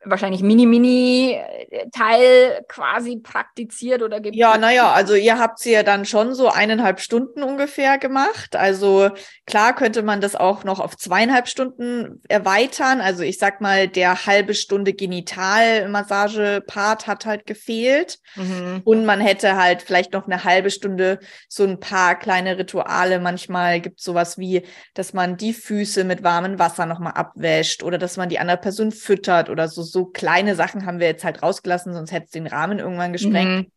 wahrscheinlich 0.06 0.44
Mini-Mini-Teil 0.44 2.64
quasi 2.68 3.18
praktiziert 3.18 4.02
oder 4.02 4.20
gibt. 4.20 4.36
Ja, 4.36 4.58
naja, 4.58 4.92
also 4.92 5.16
ihr 5.16 5.40
habt 5.40 5.60
sie 5.60 5.72
ja 5.72 5.84
dann 5.84 6.06
schon 6.06 6.34
so 6.34 6.50
eineinhalb 6.50 7.00
Stunden 7.00 7.44
ungefähr 7.44 7.98
gemacht. 7.98 8.56
Also 8.56 9.10
klar 9.46 9.76
könnte 9.76 10.04
man 10.04 10.22
das 10.22 10.36
auch 10.36 10.64
noch 10.64 10.80
auf 10.80 10.98
zweieinhalb 10.98 11.48
Stunden 11.48 12.22
erweitern. 12.28 13.02
Also 13.02 13.24
ich 13.24 13.38
sag 13.38 13.62
mal, 13.62 13.88
der 13.88 14.26
halbe 14.26 14.54
Stunde 14.54 14.94
Genital-Massage-Part 14.94 17.08
hat 17.08 17.26
halt 17.26 17.46
gefehlt. 17.46 18.20
Mhm. 18.36 18.82
Und 18.84 19.06
man 19.06 19.20
hätte 19.20 19.58
halt 19.58 19.82
vielleicht 19.82 20.14
noch 20.14 20.26
eine 20.26 20.44
halbe 20.44 20.72
Stunde 20.72 21.20
so 21.50 21.64
ein 21.64 21.80
paar 21.80 22.18
kleine 22.18 22.58
Rituale. 22.58 23.20
Manchmal 23.20 23.82
gibt 23.82 24.00
es 24.00 24.06
sowas 24.06 24.38
wie, 24.38 24.64
dass 24.94 25.14
man 25.14 25.38
die 25.38 25.54
Füße 25.54 26.04
mit 26.04 26.24
warmem 26.24 26.60
Wasser 26.60 26.86
nochmal 26.86 27.14
abwäscht 27.14 27.84
oder 27.84 27.98
dass 27.98 28.18
man 28.18 28.30
die 28.30 28.40
andere 28.40 28.58
Person 28.58 28.92
füttert 28.92 29.50
oder 29.50 29.68
so 29.68 29.84
so 29.96 30.04
kleine 30.04 30.56
Sachen 30.56 30.86
haben 30.86 31.00
wir 31.00 31.08
jetzt 31.08 31.24
halt 31.24 31.42
rausgelassen, 31.42 31.94
sonst 31.94 32.12
hätte 32.12 32.26
es 32.26 32.32
den 32.32 32.48
Rahmen 32.48 32.80
irgendwann 32.80 33.14
gesprengt. 33.14 33.68
Mhm. 33.68 33.72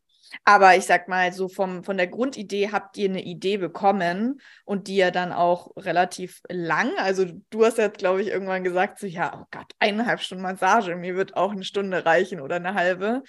Aber 0.45 0.77
ich 0.77 0.85
sag 0.85 1.07
mal, 1.07 1.33
so 1.33 1.49
vom, 1.49 1.85
von 1.85 1.97
der 1.97 2.09
Grundidee 2.09 2.71
habt 2.73 2.99
ihr 2.99 3.09
eine 3.09 3.23
Idee 3.23 3.57
bekommen 3.57 4.41
und 4.65 4.89
die 4.89 4.97
ja 4.97 5.13
dann 5.13 5.33
auch 5.33 5.71
relativ 5.77 6.43
lang. 6.49 6.91
Also 6.99 7.25
du 7.51 7.65
hast 7.65 7.79
jetzt, 7.79 7.99
glaube 7.99 8.21
ich, 8.21 8.29
irgendwann 8.29 8.65
gesagt, 8.65 8.99
so 8.99 9.07
ja, 9.07 9.33
oh 9.41 9.47
Gott, 9.53 9.73
eineinhalb 9.79 10.21
Stunden 10.21 10.43
Massage, 10.43 10.97
mir 10.97 11.15
wird 11.15 11.37
auch 11.37 11.53
eine 11.53 11.65
Stunde 11.65 12.05
reichen 12.05 12.41
oder 12.41 12.57
eine 12.57 12.75
halbe 12.75 13.23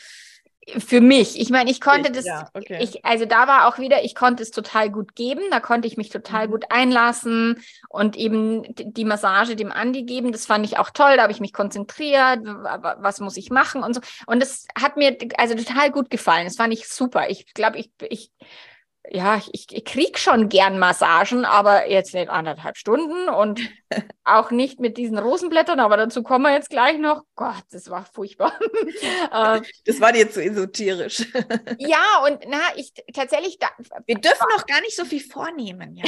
für 0.77 1.01
mich. 1.01 1.39
Ich 1.39 1.49
meine, 1.49 1.71
ich 1.71 1.81
konnte 1.81 2.09
ich, 2.09 2.15
das, 2.15 2.25
ja, 2.25 2.47
okay. 2.53 2.79
ich, 2.81 3.03
also 3.05 3.25
da 3.25 3.47
war 3.47 3.67
auch 3.67 3.79
wieder, 3.79 4.03
ich 4.03 4.13
konnte 4.13 4.43
es 4.43 4.51
total 4.51 4.89
gut 4.89 5.15
geben, 5.15 5.41
da 5.51 5.59
konnte 5.59 5.87
ich 5.87 5.97
mich 5.97 6.09
total 6.09 6.47
mhm. 6.47 6.51
gut 6.51 6.65
einlassen 6.69 7.61
und 7.87 8.15
eben 8.15 8.63
die 8.77 9.05
Massage 9.05 9.55
dem 9.55 9.71
Andi 9.71 10.03
geben. 10.03 10.31
Das 10.31 10.45
fand 10.45 10.65
ich 10.65 10.77
auch 10.77 10.91
toll, 10.91 11.15
da 11.15 11.23
habe 11.23 11.31
ich 11.31 11.39
mich 11.39 11.53
konzentriert, 11.53 12.39
was 12.43 13.19
muss 13.19 13.37
ich 13.37 13.49
machen 13.49 13.83
und 13.83 13.93
so. 13.93 14.01
Und 14.27 14.41
das 14.41 14.67
hat 14.79 14.97
mir 14.97 15.17
also 15.37 15.55
total 15.55 15.91
gut 15.91 16.09
gefallen. 16.09 16.45
Das 16.45 16.55
fand 16.55 16.73
ich 16.73 16.87
super. 16.87 17.29
Ich 17.29 17.53
glaube, 17.53 17.77
ich, 17.77 17.91
ich 18.09 18.31
ja, 19.07 19.41
ich, 19.51 19.65
ich 19.71 19.85
krieg 19.85 20.19
schon 20.19 20.49
gern 20.49 20.77
Massagen, 20.77 21.45
aber 21.45 21.89
jetzt 21.89 22.13
nicht 22.13 22.29
anderthalb 22.29 22.77
Stunden 22.77 23.29
und 23.29 23.61
auch 24.23 24.51
nicht 24.51 24.79
mit 24.79 24.97
diesen 24.97 25.17
Rosenblättern, 25.17 25.79
aber 25.79 25.97
dazu 25.97 26.21
kommen 26.21 26.45
wir 26.45 26.53
jetzt 26.53 26.69
gleich 26.69 26.97
noch. 26.99 27.23
Gott, 27.35 27.63
das 27.71 27.89
war 27.89 28.05
furchtbar. 28.05 28.53
Ähm, 29.31 29.63
das 29.85 30.01
war 30.01 30.11
dir 30.11 30.29
zu 30.29 30.43
esoterisch. 30.43 31.19
ja, 31.77 32.23
und 32.25 32.39
na, 32.47 32.59
ich 32.75 32.91
tatsächlich. 33.13 33.59
Da, 33.59 33.67
Wir 34.05 34.15
dürfen 34.15 34.47
noch 34.55 34.65
gar 34.65 34.81
nicht 34.81 34.95
so 34.95 35.05
viel 35.05 35.19
vornehmen, 35.19 35.95
ja. 35.95 36.05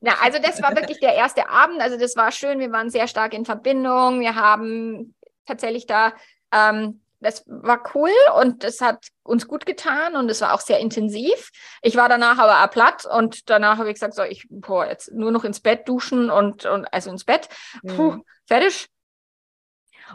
Na, 0.00 0.14
also 0.22 0.38
das 0.38 0.60
war 0.62 0.76
wirklich 0.76 1.00
der 1.00 1.14
erste 1.14 1.48
Abend. 1.48 1.80
Also 1.80 1.98
das 1.98 2.16
war 2.16 2.32
schön. 2.32 2.58
Wir 2.58 2.70
waren 2.70 2.90
sehr 2.90 3.08
stark 3.08 3.32
in 3.34 3.44
Verbindung. 3.44 4.20
Wir 4.20 4.34
haben 4.34 5.14
tatsächlich 5.46 5.86
da, 5.86 6.12
ähm, 6.52 7.00
das 7.20 7.44
war 7.46 7.82
cool 7.94 8.10
und 8.40 8.64
es 8.64 8.80
hat 8.80 9.08
uns 9.22 9.46
gut 9.46 9.66
getan 9.66 10.16
und 10.16 10.30
es 10.30 10.40
war 10.40 10.52
auch 10.54 10.60
sehr 10.60 10.80
intensiv. 10.80 11.50
Ich 11.82 11.96
war 11.96 12.08
danach 12.08 12.38
aber 12.38 12.66
platt 12.68 13.06
und 13.06 13.48
danach 13.48 13.78
habe 13.78 13.88
ich 13.88 13.94
gesagt, 13.94 14.14
so 14.14 14.22
ich 14.22 14.46
boah, 14.50 14.86
jetzt 14.86 15.12
nur 15.12 15.30
noch 15.30 15.44
ins 15.44 15.60
Bett 15.60 15.88
duschen 15.88 16.30
und, 16.30 16.66
und 16.66 16.92
also 16.92 17.10
ins 17.10 17.24
Bett. 17.24 17.48
Puh, 17.86 18.12
mhm. 18.12 18.24
fertig. 18.46 18.88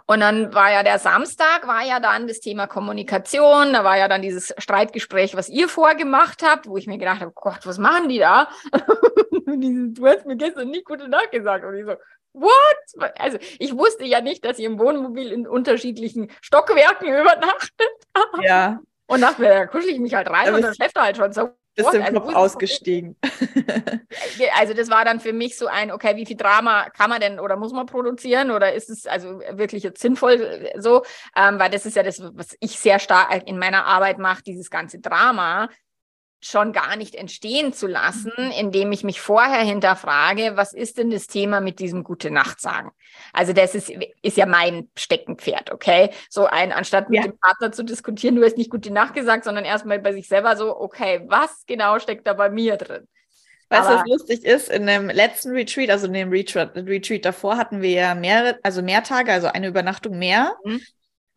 Und 0.05 0.21
dann 0.21 0.53
war 0.53 0.71
ja 0.71 0.83
der 0.83 0.99
Samstag, 0.99 1.67
war 1.67 1.83
ja 1.83 1.99
dann 1.99 2.27
das 2.27 2.39
Thema 2.39 2.67
Kommunikation, 2.67 3.73
da 3.73 3.83
war 3.83 3.97
ja 3.97 4.07
dann 4.07 4.21
dieses 4.21 4.53
Streitgespräch, 4.57 5.35
was 5.35 5.49
ihr 5.49 5.67
vorgemacht 5.67 6.43
habt, 6.43 6.67
wo 6.67 6.77
ich 6.77 6.87
mir 6.87 6.97
gedacht 6.97 7.19
habe, 7.19 7.33
Gott, 7.35 7.65
was 7.65 7.77
machen 7.77 8.07
die 8.07 8.19
da? 8.19 8.47
du 8.71 10.07
hast 10.07 10.25
mir 10.25 10.37
gestern 10.37 10.69
nicht 10.69 10.85
gute 10.85 11.09
Nacht 11.09 11.31
gesagt. 11.31 11.65
Und 11.65 11.75
ich 11.75 11.85
so, 11.85 11.95
what? 12.33 13.11
Also 13.17 13.37
ich 13.59 13.75
wusste 13.75 14.05
ja 14.05 14.21
nicht, 14.21 14.45
dass 14.45 14.59
ihr 14.59 14.67
im 14.67 14.79
Wohnmobil 14.79 15.31
in 15.31 15.47
unterschiedlichen 15.47 16.31
Stockwerken 16.41 17.07
übernachtet. 17.07 17.89
Ja. 18.41 18.79
Und 19.07 19.21
dachte 19.21 19.41
mir, 19.41 19.49
da 19.49 19.65
kuschel 19.65 19.89
ich 19.89 19.99
mich 19.99 20.13
halt 20.13 20.29
rein 20.29 20.53
und 20.53 20.61
dann 20.61 20.73
schläft 20.73 20.95
er 20.95 21.03
halt 21.03 21.17
schon 21.17 21.33
so 21.33 21.49
bist 21.75 21.93
im 21.93 22.01
also, 22.01 22.19
Kopf 22.19 22.35
ausgestiegen. 22.35 23.15
also 24.57 24.73
das 24.73 24.89
war 24.89 25.05
dann 25.05 25.19
für 25.19 25.33
mich 25.33 25.57
so 25.57 25.67
ein, 25.67 25.91
okay, 25.91 26.15
wie 26.15 26.25
viel 26.25 26.37
Drama 26.37 26.89
kann 26.89 27.09
man 27.09 27.21
denn 27.21 27.39
oder 27.39 27.55
muss 27.55 27.71
man 27.71 27.85
produzieren 27.85 28.51
oder 28.51 28.73
ist 28.73 28.89
es 28.89 29.07
also 29.07 29.39
wirklich 29.51 29.83
jetzt 29.83 30.01
sinnvoll 30.01 30.69
so, 30.77 31.03
ähm, 31.35 31.59
weil 31.59 31.69
das 31.69 31.85
ist 31.85 31.95
ja 31.95 32.03
das, 32.03 32.21
was 32.33 32.55
ich 32.59 32.79
sehr 32.79 32.99
stark 32.99 33.47
in 33.47 33.57
meiner 33.57 33.85
Arbeit 33.85 34.17
mache, 34.17 34.43
dieses 34.43 34.69
ganze 34.69 34.99
Drama 34.99 35.69
schon 36.41 36.73
gar 36.73 36.95
nicht 36.95 37.15
entstehen 37.15 37.71
zu 37.71 37.87
lassen, 37.87 38.31
mhm. 38.35 38.51
indem 38.51 38.91
ich 38.91 39.03
mich 39.03 39.21
vorher 39.21 39.61
hinterfrage, 39.61 40.53
was 40.55 40.73
ist 40.73 40.97
denn 40.97 41.11
das 41.11 41.27
Thema 41.27 41.61
mit 41.61 41.79
diesem 41.79 42.03
Gute 42.03 42.31
Nacht 42.31 42.59
sagen? 42.59 42.91
Also 43.31 43.53
das 43.53 43.75
ist, 43.75 43.91
ist 44.21 44.37
ja 44.37 44.47
mein 44.47 44.89
Steckenpferd, 44.97 45.71
okay? 45.71 46.09
So 46.29 46.47
ein, 46.47 46.71
anstatt 46.71 47.09
mit 47.09 47.19
ja. 47.19 47.27
dem 47.27 47.37
Partner 47.37 47.71
zu 47.71 47.83
diskutieren, 47.83 48.35
du 48.35 48.43
hast 48.43 48.57
nicht 48.57 48.71
Gute 48.71 48.91
Nacht 48.91 49.13
gesagt, 49.13 49.43
sondern 49.43 49.65
erstmal 49.65 49.99
bei 49.99 50.13
sich 50.13 50.27
selber 50.27 50.55
so, 50.55 50.75
okay, 50.75 51.23
was 51.27 51.63
genau 51.67 51.99
steckt 51.99 52.25
da 52.25 52.33
bei 52.33 52.49
mir 52.49 52.77
drin? 52.77 53.07
Weißt 53.69 53.87
du, 53.87 53.93
was 53.93 54.05
lustig 54.05 54.43
ist? 54.43 54.69
In 54.69 54.85
dem 54.85 55.09
letzten 55.09 55.51
Retreat, 55.51 55.89
also 55.89 56.07
in 56.07 56.13
dem 56.13 56.29
Retreat, 56.29 56.75
Retreat 56.75 57.23
davor 57.23 57.55
hatten 57.55 57.81
wir 57.81 57.91
ja 57.91 58.15
mehrere, 58.15 58.59
also 58.63 58.81
mehr 58.81 59.01
Tage, 59.01 59.31
also 59.31 59.47
eine 59.47 59.67
Übernachtung 59.67 60.19
mehr. 60.19 60.57
Mhm. 60.65 60.81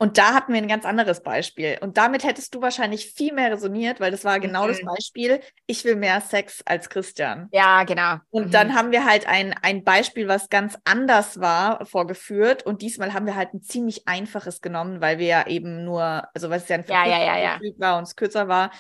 Und 0.04 0.18
da 0.18 0.34
hatten 0.34 0.52
wir 0.52 0.60
ein 0.60 0.68
ganz 0.68 0.84
anderes 0.84 1.22
Beispiel. 1.22 1.78
Und 1.80 1.96
damit 1.96 2.24
hättest 2.24 2.54
du 2.54 2.60
wahrscheinlich 2.60 3.14
viel 3.14 3.32
mehr 3.32 3.50
resoniert, 3.50 4.00
weil 4.00 4.10
das 4.10 4.22
war 4.22 4.38
genau 4.38 4.64
mhm. 4.64 4.68
das 4.68 4.82
Beispiel, 4.82 5.40
ich 5.66 5.82
will 5.86 5.96
mehr 5.96 6.20
Sex 6.20 6.60
als 6.66 6.90
Christian. 6.90 7.48
Ja, 7.52 7.84
genau. 7.84 8.16
Und 8.28 8.48
mhm. 8.48 8.50
dann 8.50 8.74
haben 8.74 8.92
wir 8.92 9.06
halt 9.06 9.26
ein, 9.26 9.54
ein 9.62 9.82
Beispiel, 9.82 10.28
was 10.28 10.50
ganz 10.50 10.76
anders 10.84 11.40
war, 11.40 11.86
vorgeführt. 11.86 12.66
Und 12.66 12.82
diesmal 12.82 13.14
haben 13.14 13.24
wir 13.24 13.34
halt 13.34 13.54
ein 13.54 13.62
ziemlich 13.62 14.06
einfaches 14.06 14.60
genommen, 14.60 15.00
weil 15.00 15.16
wir 15.16 15.26
ja 15.26 15.46
eben 15.46 15.86
nur, 15.86 16.28
also 16.34 16.50
was 16.50 16.68
ja 16.68 16.76
ein 16.76 16.84
ja, 16.86 17.06
ja, 17.06 17.24
ja, 17.24 17.38
ja. 17.38 17.58
war 17.78 17.96
und 17.96 18.02
es 18.02 18.14
kürzer 18.14 18.46
war. 18.46 18.72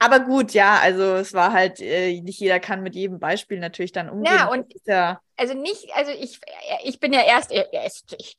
Aber 0.00 0.18
gut, 0.18 0.50
ja, 0.50 0.80
also 0.82 1.14
es 1.14 1.32
war 1.32 1.52
halt, 1.52 1.80
äh, 1.80 2.20
nicht 2.22 2.40
jeder 2.40 2.58
kann 2.58 2.82
mit 2.82 2.96
jedem 2.96 3.20
Beispiel 3.20 3.60
natürlich 3.60 3.92
dann 3.92 4.10
umgehen. 4.10 4.34
Ja, 4.36 4.48
und 4.48 4.66
ja 4.84 5.20
also 5.42 5.54
nicht, 5.54 5.88
also 5.96 6.12
ich, 6.12 6.40
ich 6.84 7.00
bin 7.00 7.12
ja 7.12 7.22
erst, 7.22 7.50
erst 7.50 8.14
ich, 8.16 8.36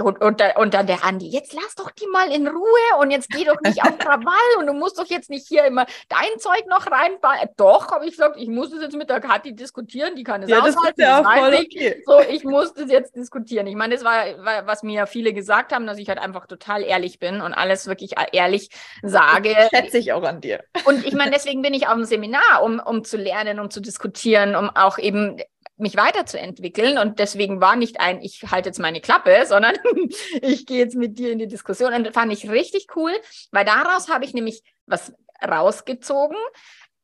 und, 0.00 0.20
und, 0.20 0.40
und 0.54 0.74
dann 0.74 0.86
der 0.86 1.04
Andi, 1.04 1.26
jetzt 1.26 1.52
lass 1.52 1.74
doch 1.74 1.90
die 1.90 2.06
mal 2.06 2.30
in 2.30 2.46
Ruhe 2.46 3.00
und 3.00 3.10
jetzt 3.10 3.28
geh 3.28 3.44
doch 3.44 3.60
nicht 3.60 3.82
auf 3.82 3.98
Krawall 3.98 4.58
und 4.58 4.68
du 4.68 4.72
musst 4.72 4.96
doch 4.96 5.06
jetzt 5.06 5.30
nicht 5.30 5.48
hier 5.48 5.64
immer 5.64 5.84
dein 6.08 6.38
Zeug 6.38 6.64
noch 6.68 6.88
reinbauen. 6.88 7.48
Doch, 7.56 7.90
habe 7.90 8.04
ich 8.06 8.12
gesagt, 8.12 8.36
ich 8.38 8.46
muss 8.46 8.72
es 8.72 8.82
jetzt 8.82 8.94
mit 8.94 9.10
der 9.10 9.18
Kathi 9.18 9.52
diskutieren, 9.52 10.14
die 10.14 10.22
kann 10.22 10.44
es 10.44 10.50
ja, 10.50 10.60
aushalten. 10.60 10.76
Das 10.78 10.90
ist 10.90 10.98
ja 10.98 11.20
auch 11.20 11.38
voll 11.38 11.54
okay. 11.54 12.02
So, 12.06 12.20
ich 12.20 12.44
muss 12.44 12.72
das 12.72 12.88
jetzt 12.88 13.16
diskutieren. 13.16 13.66
Ich 13.66 13.74
meine, 13.74 13.96
das 13.96 14.04
war, 14.04 14.24
war, 14.44 14.64
was 14.68 14.84
mir 14.84 15.08
viele 15.08 15.32
gesagt 15.32 15.72
haben, 15.72 15.88
dass 15.88 15.98
ich 15.98 16.08
halt 16.08 16.20
einfach 16.20 16.46
total 16.46 16.84
ehrlich 16.84 17.18
bin 17.18 17.40
und 17.40 17.52
alles 17.52 17.88
wirklich 17.88 18.12
ehrlich 18.30 18.68
sage. 19.02 19.54
Das 19.54 19.70
schätze 19.70 19.98
ich 19.98 20.12
auch 20.12 20.22
an 20.22 20.40
dir. 20.40 20.62
Und 20.84 21.04
ich 21.04 21.14
meine, 21.14 21.32
deswegen 21.32 21.62
bin 21.62 21.74
ich 21.74 21.88
auf 21.88 21.94
dem 21.94 22.04
Seminar, 22.04 22.62
um, 22.62 22.78
um 22.78 23.02
zu 23.02 23.16
lernen, 23.16 23.58
um 23.58 23.70
zu 23.70 23.80
diskutieren, 23.80 24.54
um 24.54 24.70
auch 24.70 24.98
eben 24.98 25.40
mich 25.76 25.96
weiterzuentwickeln. 25.96 26.98
Und 26.98 27.18
deswegen 27.18 27.60
war 27.60 27.76
nicht 27.76 28.00
ein, 28.00 28.22
ich 28.22 28.42
halte 28.50 28.68
jetzt 28.68 28.78
meine 28.78 29.00
Klappe, 29.00 29.44
sondern 29.46 29.74
ich 30.40 30.66
gehe 30.66 30.78
jetzt 30.78 30.96
mit 30.96 31.18
dir 31.18 31.32
in 31.32 31.38
die 31.38 31.48
Diskussion. 31.48 31.92
Und 31.92 32.04
das 32.04 32.14
fand 32.14 32.32
ich 32.32 32.48
richtig 32.50 32.88
cool, 32.96 33.12
weil 33.50 33.64
daraus 33.64 34.08
habe 34.08 34.24
ich 34.24 34.34
nämlich 34.34 34.62
was 34.86 35.12
rausgezogen, 35.46 36.36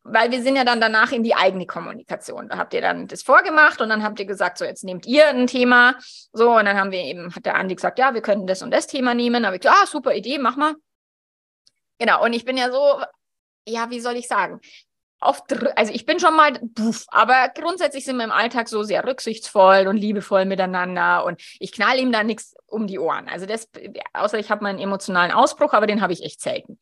weil 0.02 0.30
wir 0.30 0.42
sind 0.42 0.56
ja 0.56 0.64
dann 0.64 0.80
danach 0.80 1.12
in 1.12 1.22
die 1.22 1.34
eigene 1.34 1.66
Kommunikation. 1.66 2.48
Da 2.48 2.56
habt 2.56 2.72
ihr 2.72 2.80
dann 2.80 3.06
das 3.06 3.22
vorgemacht 3.22 3.80
und 3.80 3.90
dann 3.90 4.02
habt 4.02 4.18
ihr 4.18 4.26
gesagt, 4.26 4.58
so 4.58 4.64
jetzt 4.64 4.84
nehmt 4.84 5.06
ihr 5.06 5.28
ein 5.28 5.46
Thema. 5.46 5.96
So, 6.32 6.56
und 6.56 6.64
dann 6.64 6.78
haben 6.78 6.90
wir 6.90 7.02
eben, 7.02 7.34
hat 7.34 7.44
der 7.44 7.56
Andi 7.56 7.74
gesagt, 7.74 7.98
ja, 7.98 8.14
wir 8.14 8.22
könnten 8.22 8.46
das 8.46 8.62
und 8.62 8.70
das 8.70 8.86
Thema 8.86 9.14
nehmen. 9.14 9.42
Da 9.42 9.48
habe 9.48 9.56
ich 9.56 9.62
gesagt, 9.62 9.78
ah, 9.82 9.86
super 9.86 10.14
Idee, 10.14 10.38
mach 10.38 10.56
mal. 10.56 10.74
Genau, 11.98 12.24
und 12.24 12.32
ich 12.32 12.46
bin 12.46 12.56
ja 12.56 12.70
so, 12.70 13.02
ja, 13.66 13.90
wie 13.90 14.00
soll 14.00 14.16
ich 14.16 14.26
sagen? 14.26 14.60
Oft, 15.20 15.44
also 15.76 15.92
ich 15.92 16.06
bin 16.06 16.18
schon 16.18 16.34
mal, 16.34 16.52
puff, 16.74 17.04
aber 17.08 17.50
grundsätzlich 17.54 18.04
sind 18.04 18.16
wir 18.16 18.24
im 18.24 18.30
Alltag 18.30 18.68
so 18.68 18.82
sehr 18.82 19.04
rücksichtsvoll 19.04 19.86
und 19.86 19.96
liebevoll 19.96 20.44
miteinander 20.44 21.24
und 21.24 21.40
ich 21.58 21.72
knall 21.72 21.98
ihm 21.98 22.12
da 22.12 22.24
nichts 22.24 22.54
um 22.66 22.86
die 22.86 22.98
Ohren. 22.98 23.28
Also 23.28 23.46
das, 23.46 23.68
außer 24.12 24.38
ich 24.38 24.50
habe 24.50 24.64
meinen 24.64 24.78
emotionalen 24.78 25.32
Ausbruch, 25.32 25.72
aber 25.72 25.86
den 25.86 26.00
habe 26.00 26.12
ich 26.12 26.24
echt 26.24 26.40
selten. 26.40 26.78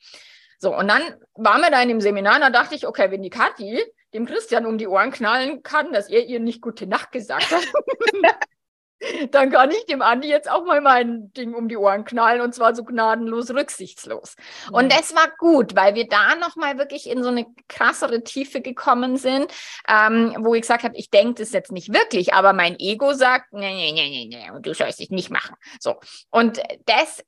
So, 0.58 0.74
und 0.76 0.88
dann 0.88 1.02
waren 1.34 1.60
wir 1.60 1.70
da 1.70 1.82
in 1.82 1.88
dem 1.88 2.00
Seminar 2.00 2.36
und 2.36 2.40
da 2.42 2.50
dachte 2.50 2.74
ich, 2.74 2.86
okay, 2.86 3.10
wenn 3.10 3.22
die 3.22 3.30
Kathi 3.30 3.82
dem 4.14 4.26
Christian 4.26 4.66
um 4.66 4.78
die 4.78 4.88
Ohren 4.88 5.10
knallen 5.10 5.62
kann, 5.62 5.92
dass 5.92 6.08
er 6.08 6.24
ihr 6.24 6.40
nicht 6.40 6.62
gute 6.62 6.86
Nacht 6.86 7.12
gesagt 7.12 7.50
hat, 7.50 7.62
dann 9.30 9.50
kann 9.50 9.70
ich 9.70 9.84
dem 9.86 10.02
Andi 10.02 10.28
jetzt 10.28 10.50
auch 10.50 10.64
mal 10.64 10.80
mein 10.80 11.32
Ding 11.32 11.54
um 11.54 11.68
die 11.68 11.76
Ohren 11.76 12.04
knallen 12.04 12.40
und 12.40 12.54
zwar 12.54 12.74
so 12.74 12.84
gnadenlos 12.84 13.50
rücksichtslos. 13.50 14.36
Mhm. 14.68 14.74
Und 14.74 14.92
das 14.92 15.14
war 15.14 15.28
gut, 15.38 15.76
weil 15.76 15.94
wir 15.94 16.08
da 16.08 16.34
nochmal 16.36 16.78
wirklich 16.78 17.08
in 17.08 17.22
so 17.22 17.28
eine 17.28 17.46
krassere 17.68 18.22
Tiefe 18.24 18.60
gekommen 18.60 19.16
sind, 19.16 19.52
ähm, 19.88 20.36
wo 20.40 20.54
ich 20.54 20.62
gesagt 20.62 20.84
habe, 20.84 20.96
ich 20.96 21.10
denke 21.10 21.42
das 21.42 21.52
jetzt 21.52 21.72
nicht 21.72 21.92
wirklich, 21.92 22.34
aber 22.34 22.52
mein 22.52 22.78
Ego 22.78 23.12
sagt, 23.12 23.52
nee, 23.52 23.72
nee, 23.72 23.92
nee, 23.92 24.28
nee, 24.28 24.36
nee, 24.36 24.60
du 24.60 24.74
sollst 24.74 25.00
es 25.00 25.10
nicht 25.10 25.30
machen. 25.30 25.56
So. 25.80 25.96
Und 26.30 26.60
das 26.86 27.24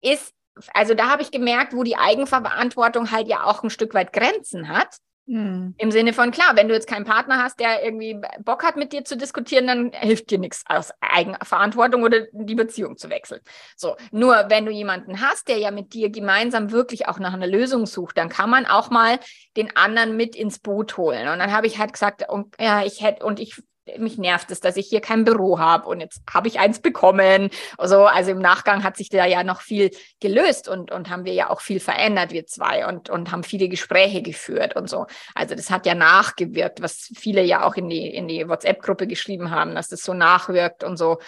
ist, 0.00 0.32
also 0.72 0.94
da 0.94 1.08
habe 1.08 1.22
ich 1.22 1.30
gemerkt, 1.30 1.74
wo 1.74 1.82
die 1.82 1.96
Eigenverantwortung 1.96 3.10
halt 3.10 3.28
ja 3.28 3.44
auch 3.44 3.62
ein 3.62 3.70
Stück 3.70 3.94
weit 3.94 4.12
Grenzen 4.12 4.68
hat. 4.68 4.96
Mhm. 5.26 5.74
Im 5.78 5.90
Sinne 5.92 6.12
von, 6.12 6.32
klar, 6.32 6.56
wenn 6.56 6.66
du 6.66 6.74
jetzt 6.74 6.88
keinen 6.88 7.04
Partner 7.04 7.42
hast, 7.42 7.60
der 7.60 7.84
irgendwie 7.84 8.20
Bock 8.40 8.64
hat, 8.64 8.76
mit 8.76 8.92
dir 8.92 9.04
zu 9.04 9.16
diskutieren, 9.16 9.66
dann 9.66 9.92
hilft 9.92 10.30
dir 10.30 10.38
nichts 10.38 10.64
aus 10.66 10.90
Eigenverantwortung 11.00 12.02
oder 12.02 12.26
die 12.32 12.56
Beziehung 12.56 12.96
zu 12.96 13.10
wechseln. 13.10 13.40
So, 13.76 13.96
nur 14.10 14.46
wenn 14.48 14.66
du 14.66 14.72
jemanden 14.72 15.20
hast, 15.20 15.48
der 15.48 15.58
ja 15.58 15.70
mit 15.70 15.94
dir 15.94 16.10
gemeinsam 16.10 16.72
wirklich 16.72 17.06
auch 17.06 17.20
nach 17.20 17.32
einer 17.32 17.46
Lösung 17.46 17.86
sucht, 17.86 18.18
dann 18.18 18.28
kann 18.28 18.50
man 18.50 18.66
auch 18.66 18.90
mal 18.90 19.20
den 19.56 19.76
anderen 19.76 20.16
mit 20.16 20.34
ins 20.34 20.58
Boot 20.58 20.96
holen. 20.96 21.28
Und 21.28 21.38
dann 21.38 21.52
habe 21.52 21.68
ich 21.68 21.78
halt 21.78 21.92
gesagt, 21.92 22.28
und, 22.28 22.56
ja, 22.58 22.82
ich 22.84 23.00
hätte, 23.00 23.24
und 23.24 23.38
ich 23.38 23.62
mich 23.98 24.18
nervt 24.18 24.50
es, 24.50 24.60
dass 24.60 24.76
ich 24.76 24.88
hier 24.88 25.00
kein 25.00 25.24
Büro 25.24 25.58
habe 25.58 25.88
und 25.88 26.00
jetzt 26.00 26.22
habe 26.32 26.48
ich 26.48 26.58
eins 26.58 26.80
bekommen. 26.80 27.50
Also, 27.78 28.04
also 28.06 28.30
im 28.30 28.38
Nachgang 28.38 28.84
hat 28.84 28.96
sich 28.96 29.08
da 29.08 29.24
ja 29.26 29.44
noch 29.44 29.60
viel 29.60 29.90
gelöst 30.20 30.68
und, 30.68 30.90
und 30.90 31.10
haben 31.10 31.24
wir 31.24 31.32
ja 31.32 31.50
auch 31.50 31.60
viel 31.60 31.80
verändert, 31.80 32.32
wir 32.32 32.46
zwei, 32.46 32.86
und, 32.86 33.10
und 33.10 33.32
haben 33.32 33.42
viele 33.42 33.68
Gespräche 33.68 34.22
geführt 34.22 34.76
und 34.76 34.88
so. 34.88 35.06
Also 35.34 35.54
das 35.54 35.70
hat 35.70 35.86
ja 35.86 35.94
nachgewirkt, 35.94 36.82
was 36.82 37.10
viele 37.16 37.42
ja 37.42 37.64
auch 37.64 37.74
in 37.76 37.88
die, 37.88 38.08
in 38.08 38.28
die 38.28 38.48
WhatsApp-Gruppe 38.48 39.06
geschrieben 39.06 39.50
haben, 39.50 39.74
dass 39.74 39.88
das 39.88 40.02
so 40.02 40.14
nachwirkt 40.14 40.84
und 40.84 40.96
so. 40.96 41.18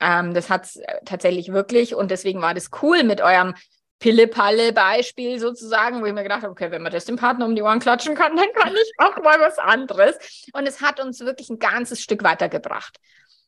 Ähm, 0.00 0.34
das 0.34 0.50
hat 0.50 0.64
es 0.64 0.80
tatsächlich 1.04 1.52
wirklich 1.52 1.94
und 1.94 2.10
deswegen 2.10 2.40
war 2.40 2.54
das 2.54 2.70
cool 2.82 3.04
mit 3.04 3.20
eurem 3.20 3.54
Pille-Palle-Beispiel 4.00 5.38
sozusagen, 5.38 6.00
wo 6.00 6.06
ich 6.06 6.12
mir 6.12 6.22
gedacht 6.22 6.42
habe, 6.42 6.50
okay, 6.50 6.70
wenn 6.70 6.82
man 6.82 6.90
das 6.90 7.04
dem 7.04 7.16
Partner 7.16 7.44
um 7.44 7.54
die 7.54 7.62
Ohren 7.62 7.78
klatschen 7.78 8.14
kann, 8.14 8.36
dann 8.36 8.52
kann 8.54 8.74
ich 8.74 8.92
auch 8.98 9.16
mal 9.22 9.38
was 9.40 9.58
anderes. 9.58 10.16
Und 10.52 10.66
es 10.66 10.80
hat 10.80 11.00
uns 11.00 11.20
wirklich 11.20 11.50
ein 11.50 11.58
ganzes 11.58 12.00
Stück 12.00 12.24
weitergebracht. 12.24 12.98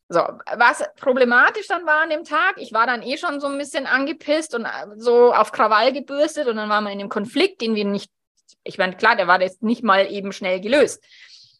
So, 0.08 0.20
was 0.20 0.84
problematisch 0.96 1.68
dann 1.68 1.86
war 1.86 2.02
an 2.02 2.10
dem 2.10 2.24
Tag, 2.24 2.56
ich 2.58 2.72
war 2.74 2.86
dann 2.86 3.02
eh 3.02 3.16
schon 3.16 3.40
so 3.40 3.46
ein 3.46 3.56
bisschen 3.56 3.86
angepisst 3.86 4.54
und 4.54 4.66
äh, 4.66 4.68
so 4.96 5.32
auf 5.32 5.52
Krawall 5.52 5.92
gebürstet 5.92 6.48
und 6.48 6.56
dann 6.56 6.68
waren 6.68 6.84
wir 6.84 6.92
in 6.92 7.00
einem 7.00 7.08
Konflikt, 7.08 7.62
den 7.62 7.74
wir 7.74 7.86
nicht, 7.86 8.10
ich 8.62 8.76
meine, 8.76 8.94
klar, 8.94 9.16
der 9.16 9.26
war 9.26 9.40
jetzt 9.40 9.62
nicht 9.62 9.82
mal 9.82 10.12
eben 10.12 10.32
schnell 10.32 10.60
gelöst. 10.60 11.02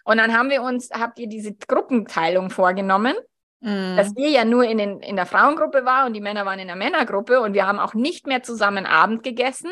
Und 0.04 0.18
dann 0.18 0.36
haben 0.36 0.50
wir 0.50 0.62
uns, 0.62 0.90
habt 0.90 1.18
ihr 1.18 1.28
diese 1.28 1.54
Gruppenteilung 1.54 2.50
vorgenommen 2.50 3.14
Mhm. 3.62 3.96
Dass 3.96 4.16
wir 4.16 4.28
ja 4.28 4.44
nur 4.44 4.64
in, 4.64 4.78
den, 4.78 5.00
in 5.00 5.14
der 5.14 5.26
Frauengruppe 5.26 5.84
waren 5.84 6.08
und 6.08 6.14
die 6.14 6.20
Männer 6.20 6.44
waren 6.44 6.58
in 6.58 6.66
der 6.66 6.76
Männergruppe 6.76 7.40
und 7.40 7.54
wir 7.54 7.66
haben 7.66 7.78
auch 7.78 7.94
nicht 7.94 8.26
mehr 8.26 8.42
zusammen 8.42 8.86
Abend 8.86 9.22
gegessen, 9.22 9.70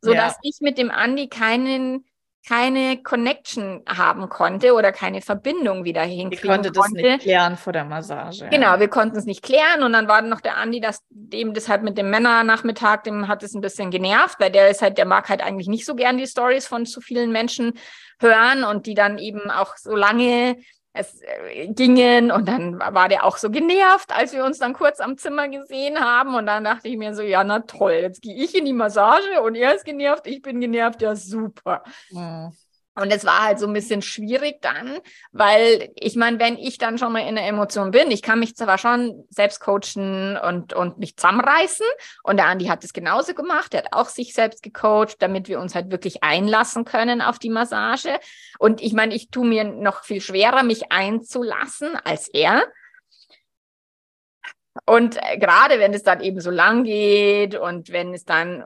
sodass 0.00 0.32
ja. 0.32 0.38
ich 0.42 0.58
mit 0.60 0.78
dem 0.78 0.90
Andi 0.90 1.28
keinen, 1.28 2.06
keine 2.48 3.00
Connection 3.04 3.84
haben 3.86 4.28
konnte 4.28 4.74
oder 4.74 4.90
keine 4.90 5.20
Verbindung 5.20 5.84
wieder 5.84 6.02
hinkriegen 6.02 6.48
konnte. 6.48 6.70
Ich 6.70 6.74
konnte 6.74 6.96
das 6.96 7.10
nicht 7.12 7.20
klären 7.20 7.56
vor 7.56 7.72
der 7.72 7.84
Massage. 7.84 8.48
Genau, 8.50 8.80
wir 8.80 8.88
konnten 8.88 9.16
es 9.16 9.26
nicht 9.26 9.44
klären 9.44 9.84
und 9.84 9.92
dann 9.92 10.08
war 10.08 10.22
noch 10.22 10.40
der 10.40 10.56
Andi, 10.56 10.80
dass 10.80 11.04
dem 11.10 11.54
das 11.54 11.68
halt 11.68 11.84
mit 11.84 11.98
dem 11.98 12.10
Männernachmittag, 12.10 13.04
dem 13.04 13.28
hat 13.28 13.44
es 13.44 13.54
ein 13.54 13.60
bisschen 13.60 13.92
genervt, 13.92 14.40
weil 14.40 14.50
der 14.50 14.70
ist 14.70 14.82
halt, 14.82 14.98
der 14.98 15.06
mag 15.06 15.28
halt 15.28 15.40
eigentlich 15.40 15.68
nicht 15.68 15.86
so 15.86 15.94
gern 15.94 16.18
die 16.18 16.26
Stories 16.26 16.66
von 16.66 16.84
zu 16.84 17.00
vielen 17.00 17.30
Menschen 17.30 17.74
hören 18.18 18.64
und 18.64 18.86
die 18.86 18.94
dann 18.94 19.18
eben 19.18 19.52
auch 19.52 19.76
so 19.76 19.94
lange 19.94 20.56
es 20.92 21.20
äh, 21.22 21.68
gingen 21.68 22.30
und 22.30 22.46
dann 22.48 22.78
war 22.78 23.08
der 23.08 23.24
auch 23.24 23.36
so 23.36 23.50
genervt, 23.50 24.12
als 24.14 24.32
wir 24.32 24.44
uns 24.44 24.58
dann 24.58 24.72
kurz 24.72 25.00
am 25.00 25.16
Zimmer 25.16 25.48
gesehen 25.48 26.00
haben 26.00 26.34
und 26.34 26.46
dann 26.46 26.64
dachte 26.64 26.88
ich 26.88 26.96
mir 26.96 27.14
so, 27.14 27.22
ja, 27.22 27.44
na 27.44 27.60
toll, 27.60 27.92
jetzt 27.92 28.22
gehe 28.22 28.34
ich 28.34 28.54
in 28.56 28.64
die 28.64 28.72
Massage 28.72 29.40
und 29.42 29.54
er 29.54 29.74
ist 29.74 29.84
genervt, 29.84 30.26
ich 30.26 30.42
bin 30.42 30.60
genervt, 30.60 31.02
ja 31.02 31.14
super. 31.14 31.84
Mhm. 32.10 32.52
Und 32.96 33.10
es 33.12 33.24
war 33.24 33.44
halt 33.44 33.58
so 33.58 33.66
ein 33.66 33.72
bisschen 33.72 34.02
schwierig 34.02 34.60
dann, 34.62 34.98
weil 35.32 35.90
ich 35.94 36.16
meine, 36.16 36.38
wenn 36.40 36.58
ich 36.58 36.76
dann 36.76 36.98
schon 36.98 37.12
mal 37.12 37.26
in 37.26 37.36
der 37.36 37.46
Emotion 37.46 37.92
bin, 37.92 38.10
ich 38.10 38.20
kann 38.20 38.40
mich 38.40 38.56
zwar 38.56 38.78
schon 38.78 39.24
selbst 39.30 39.60
coachen 39.60 40.36
und, 40.36 40.72
und 40.72 40.98
mich 40.98 41.16
zusammenreißen. 41.16 41.86
Und 42.24 42.36
der 42.36 42.46
Andi 42.46 42.66
hat 42.66 42.82
es 42.82 42.92
genauso 42.92 43.34
gemacht. 43.34 43.74
Er 43.74 43.84
hat 43.84 43.92
auch 43.92 44.08
sich 44.08 44.34
selbst 44.34 44.62
gecoacht, 44.62 45.16
damit 45.20 45.48
wir 45.48 45.60
uns 45.60 45.74
halt 45.74 45.90
wirklich 45.90 46.22
einlassen 46.24 46.84
können 46.84 47.22
auf 47.22 47.38
die 47.38 47.50
Massage. 47.50 48.18
Und 48.58 48.82
ich 48.82 48.92
meine, 48.92 49.14
ich 49.14 49.30
tue 49.30 49.46
mir 49.46 49.64
noch 49.64 50.02
viel 50.02 50.20
schwerer, 50.20 50.62
mich 50.64 50.90
einzulassen 50.90 51.96
als 52.04 52.28
er. 52.28 52.64
Und 54.86 55.16
äh, 55.16 55.38
gerade 55.38 55.78
wenn 55.78 55.92
es 55.94 56.02
dann 56.02 56.20
eben 56.20 56.40
so 56.40 56.50
lang 56.50 56.84
geht 56.84 57.56
und 57.56 57.90
wenn 57.90 58.14
es 58.14 58.24
dann, 58.24 58.64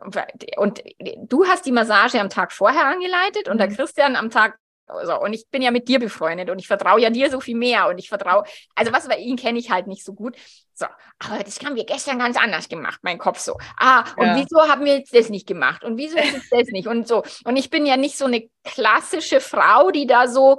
und 0.56 0.82
du 1.22 1.46
hast 1.46 1.64
die 1.64 1.72
Massage 1.72 2.20
am 2.20 2.28
Tag 2.28 2.52
vorher 2.52 2.86
angeleitet 2.86 3.48
und 3.48 3.58
der 3.58 3.70
mhm. 3.70 3.76
Christian 3.76 4.16
am 4.16 4.30
Tag 4.30 4.58
so, 4.86 5.18
und 5.18 5.32
ich 5.32 5.48
bin 5.48 5.62
ja 5.62 5.70
mit 5.70 5.88
dir 5.88 5.98
befreundet 5.98 6.50
und 6.50 6.58
ich 6.58 6.66
vertraue 6.66 7.00
ja 7.00 7.08
dir 7.08 7.30
so 7.30 7.40
viel 7.40 7.56
mehr 7.56 7.88
und 7.88 7.96
ich 7.96 8.10
vertraue, 8.10 8.44
also 8.74 8.92
was 8.92 9.08
bei 9.08 9.16
ihn 9.16 9.36
kenne 9.36 9.58
ich 9.58 9.70
halt 9.70 9.86
nicht 9.86 10.04
so 10.04 10.12
gut. 10.12 10.36
So, 10.74 10.84
aber 11.20 11.42
das 11.42 11.58
haben 11.60 11.74
wir 11.74 11.86
gestern 11.86 12.18
ganz 12.18 12.36
anders 12.36 12.68
gemacht, 12.68 12.98
mein 13.02 13.16
Kopf 13.16 13.38
so. 13.38 13.56
Ah, 13.78 14.04
und 14.16 14.26
ja. 14.26 14.36
wieso 14.36 14.68
haben 14.68 14.84
wir 14.84 14.98
jetzt 14.98 15.14
das 15.14 15.30
nicht 15.30 15.46
gemacht 15.46 15.84
und 15.84 15.96
wieso 15.96 16.18
ist 16.18 16.36
es 16.36 16.50
das 16.50 16.68
nicht 16.68 16.86
und 16.86 17.08
so. 17.08 17.22
Und 17.44 17.56
ich 17.56 17.70
bin 17.70 17.86
ja 17.86 17.96
nicht 17.96 18.18
so 18.18 18.26
eine 18.26 18.48
klassische 18.62 19.40
Frau, 19.40 19.90
die 19.90 20.06
da 20.06 20.28
so 20.28 20.58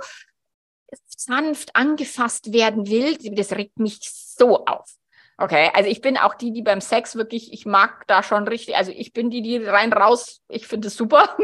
sanft 1.06 1.76
angefasst 1.76 2.52
werden 2.52 2.88
will. 2.88 3.18
Das 3.36 3.52
regt 3.52 3.78
mich 3.78 4.00
so 4.02 4.66
auf. 4.66 4.96
Okay, 5.38 5.70
also 5.74 5.90
ich 5.90 6.00
bin 6.00 6.18
auch 6.18 6.34
die, 6.36 6.54
die 6.54 6.62
beim 6.62 6.80
Sex 6.80 7.16
wirklich, 7.16 7.52
ich 7.52 7.66
mag 7.66 8.08
da 8.08 8.24
schon 8.24 8.48
richtig, 8.48 8.78
also 8.78 8.92
ich 8.92 9.12
bin 9.12 9.30
die, 9.30 9.42
die 9.42 9.58
rein 9.58 9.92
raus, 9.92 10.42
ich 10.48 10.66
finde 10.66 10.88
es 10.88 10.96
super. 10.96 11.36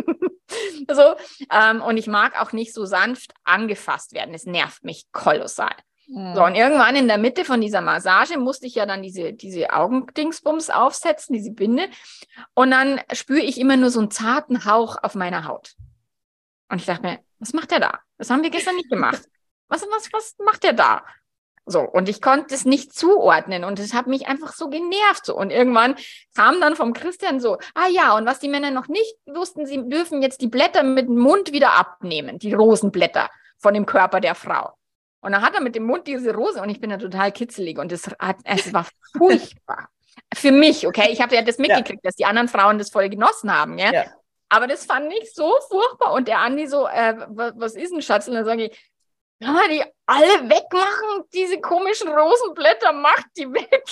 so, 0.92 1.16
ähm, 1.52 1.82
und 1.82 1.98
ich 1.98 2.08
mag 2.08 2.40
auch 2.40 2.54
nicht 2.54 2.74
so 2.74 2.86
sanft 2.86 3.34
angefasst 3.44 4.14
werden. 4.14 4.34
Es 4.34 4.46
nervt 4.46 4.86
mich 4.86 5.12
kolossal. 5.12 5.76
Mhm. 6.08 6.36
So, 6.36 6.44
und 6.44 6.56
irgendwann 6.56 6.96
in 6.96 7.10
der 7.10 7.18
Mitte 7.18 7.44
von 7.44 7.60
dieser 7.60 7.82
Massage 7.82 8.38
musste 8.38 8.66
ich 8.66 8.76
ja 8.76 8.86
dann 8.86 9.02
diese, 9.02 9.34
diese 9.34 9.72
Augendingsbums 9.72 10.70
aufsetzen, 10.70 11.34
diese 11.34 11.52
Binde. 11.52 11.90
Und 12.54 12.72
dann 12.72 13.02
spüre 13.12 13.42
ich 13.42 13.60
immer 13.60 13.76
nur 13.76 13.90
so 13.90 14.00
einen 14.00 14.12
zarten 14.12 14.64
Hauch 14.64 14.98
auf 15.04 15.16
meiner 15.16 15.46
Haut. 15.48 15.74
Und 16.70 16.80
ich 16.80 16.86
dachte 16.86 17.04
mir, 17.04 17.20
was 17.40 17.52
macht 17.52 17.72
der 17.72 17.82
da? 17.82 18.00
Das 18.18 18.30
haben 18.30 18.44
wir 18.44 18.52
gestern 18.52 18.76
nicht 18.76 18.90
gemacht. 18.90 19.22
Was, 19.68 19.82
was, 19.84 20.12
was 20.14 20.36
macht 20.40 20.64
der 20.64 20.74
da? 20.74 21.04
So, 21.66 21.82
und 21.82 22.10
ich 22.10 22.22
konnte 22.22 22.54
es 22.56 22.66
nicht 22.66 22.94
zuordnen 22.94 23.64
und 23.64 23.80
es 23.80 23.94
hat 23.94 24.08
mich 24.08 24.28
einfach 24.28 24.54
so 24.54 24.70
genervt. 24.70 25.26
So. 25.26 25.36
Und 25.36 25.52
irgendwann 25.52 25.96
kam 26.36 26.60
dann 26.60 26.76
vom 26.76 26.94
Christian 26.94 27.40
so, 27.40 27.58
ah 27.76 27.88
ja, 27.88 28.16
und 28.16 28.26
was 28.26 28.40
die 28.40 28.50
Männer 28.50 28.72
noch 28.72 28.88
nicht 28.88 29.16
wussten, 29.28 29.66
sie 29.66 29.88
dürfen 29.88 30.22
jetzt 30.22 30.42
die 30.42 30.48
Blätter 30.48 30.84
mit 30.84 31.08
dem 31.08 31.18
Mund 31.18 31.52
wieder 31.52 31.74
abnehmen, 31.74 32.40
die 32.40 32.54
Rosenblätter 32.54 33.30
von 33.60 33.74
dem 33.74 33.86
Körper 33.86 34.20
der 34.20 34.36
Frau. 34.36 34.74
Und 35.22 35.34
dann 35.34 35.44
hat 35.44 35.54
er 35.54 35.62
mit 35.62 35.76
dem 35.76 35.84
Mund 35.84 36.08
diese 36.08 36.34
Rose 36.34 36.60
und 36.62 36.70
ich 36.70 36.82
bin 36.82 36.90
da 36.90 36.98
total 36.98 37.32
kitzelig 37.32 37.78
und 37.78 37.92
es, 37.92 38.08
hat, 38.20 38.38
es 38.44 38.74
war 38.74 38.88
furchtbar. 39.16 39.90
Für 40.34 40.52
mich, 40.52 40.88
okay? 40.88 41.10
Ich 41.12 41.22
habe 41.22 41.36
ja 41.36 41.42
das 41.42 41.58
mitgekriegt, 41.58 42.04
ja. 42.04 42.10
dass 42.10 42.16
die 42.16 42.26
anderen 42.26 42.48
Frauen 42.48 42.80
das 42.80 42.90
voll 42.90 43.08
genossen 43.10 43.56
haben, 43.56 43.78
ja? 43.78 43.94
ja. 43.94 44.06
Aber 44.50 44.68
das 44.68 44.86
fand 44.86 45.14
ich 45.14 45.34
so 45.34 45.54
furchtbar. 45.70 46.12
Und 46.12 46.28
der 46.28 46.40
Andi 46.40 46.68
so, 46.68 46.86
äh, 46.88 47.16
was, 47.30 47.54
was 47.56 47.76
ist 47.76 47.94
ein 47.94 48.02
Schatz? 48.02 48.28
Und 48.28 48.34
dann 48.34 48.44
sage 48.44 48.66
ich, 48.66 48.91
kann 49.42 49.56
man 49.56 49.70
die 49.70 49.84
alle 50.06 50.50
wegmachen? 50.50 51.24
Diese 51.34 51.60
komischen 51.60 52.10
Rosenblätter, 52.10 52.94
macht 52.94 53.28
die 53.38 53.52
weg. 53.52 53.84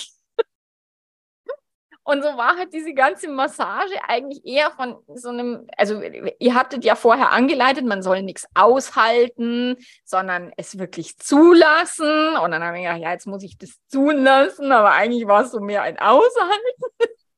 Und 2.02 2.22
so 2.22 2.28
war 2.36 2.56
halt 2.56 2.72
diese 2.72 2.94
ganze 2.94 3.28
Massage 3.28 3.94
eigentlich 4.08 4.44
eher 4.44 4.70
von 4.70 4.96
so 5.14 5.28
einem, 5.28 5.68
also 5.76 6.00
ihr 6.00 6.54
habtet 6.54 6.84
ja 6.84 6.96
vorher 6.96 7.30
angeleitet, 7.30 7.84
man 7.84 8.02
soll 8.02 8.22
nichts 8.22 8.46
aushalten, 8.54 9.76
sondern 10.04 10.52
es 10.56 10.78
wirklich 10.78 11.18
zulassen. 11.18 12.36
Und 12.36 12.50
dann 12.50 12.64
habe 12.64 12.78
ich 12.78 12.84
gedacht, 12.84 13.00
ja, 13.00 13.12
jetzt 13.12 13.26
muss 13.26 13.42
ich 13.42 13.58
das 13.58 13.78
zulassen, 13.86 14.72
aber 14.72 14.92
eigentlich 14.92 15.26
war 15.26 15.42
es 15.42 15.52
so 15.52 15.60
mehr 15.60 15.82
ein 15.82 15.98
Aushalten. 15.98 16.82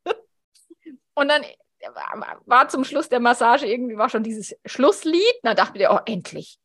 Und 1.15 1.29
dann 1.29 1.43
war 2.47 2.69
zum 2.69 2.85
Schluss 2.85 3.09
der 3.09 3.21
Massage 3.21 3.67
irgendwie 3.67 3.99
war 3.99 4.09
schon 4.09 4.23
dieses 4.23 4.55
Schlusslied. 4.65 5.35
Da 5.43 5.55
dachte 5.55 5.81
ich, 5.81 5.89
oh, 5.91 5.99
endlich. 6.07 6.59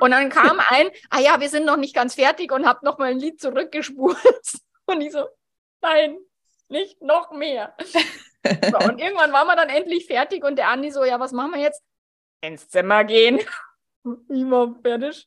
Und 0.00 0.10
dann 0.10 0.28
kam 0.30 0.60
ein, 0.68 0.90
ah 1.10 1.20
ja, 1.20 1.40
wir 1.40 1.48
sind 1.48 1.66
noch 1.66 1.76
nicht 1.76 1.94
ganz 1.94 2.14
fertig 2.14 2.52
und 2.52 2.66
hab 2.66 2.82
noch 2.82 2.98
mal 2.98 3.10
ein 3.10 3.18
Lied 3.18 3.40
zurückgespult. 3.40 4.16
Und 4.86 5.00
ich 5.00 5.12
so, 5.12 5.26
nein, 5.80 6.18
nicht 6.68 7.00
noch 7.00 7.32
mehr. 7.32 7.74
So, 8.70 8.76
und 8.86 8.98
irgendwann 8.98 9.32
waren 9.32 9.46
wir 9.46 9.56
dann 9.56 9.70
endlich 9.70 10.04
fertig 10.04 10.44
und 10.44 10.56
der 10.56 10.68
Andi 10.68 10.90
so, 10.90 11.02
ja, 11.04 11.18
was 11.18 11.32
machen 11.32 11.52
wir 11.52 11.60
jetzt? 11.60 11.82
Ins 12.42 12.68
Zimmer 12.68 13.04
gehen. 13.04 13.40
Ich 14.28 14.44
war 14.50 14.74
fertig. 14.82 15.26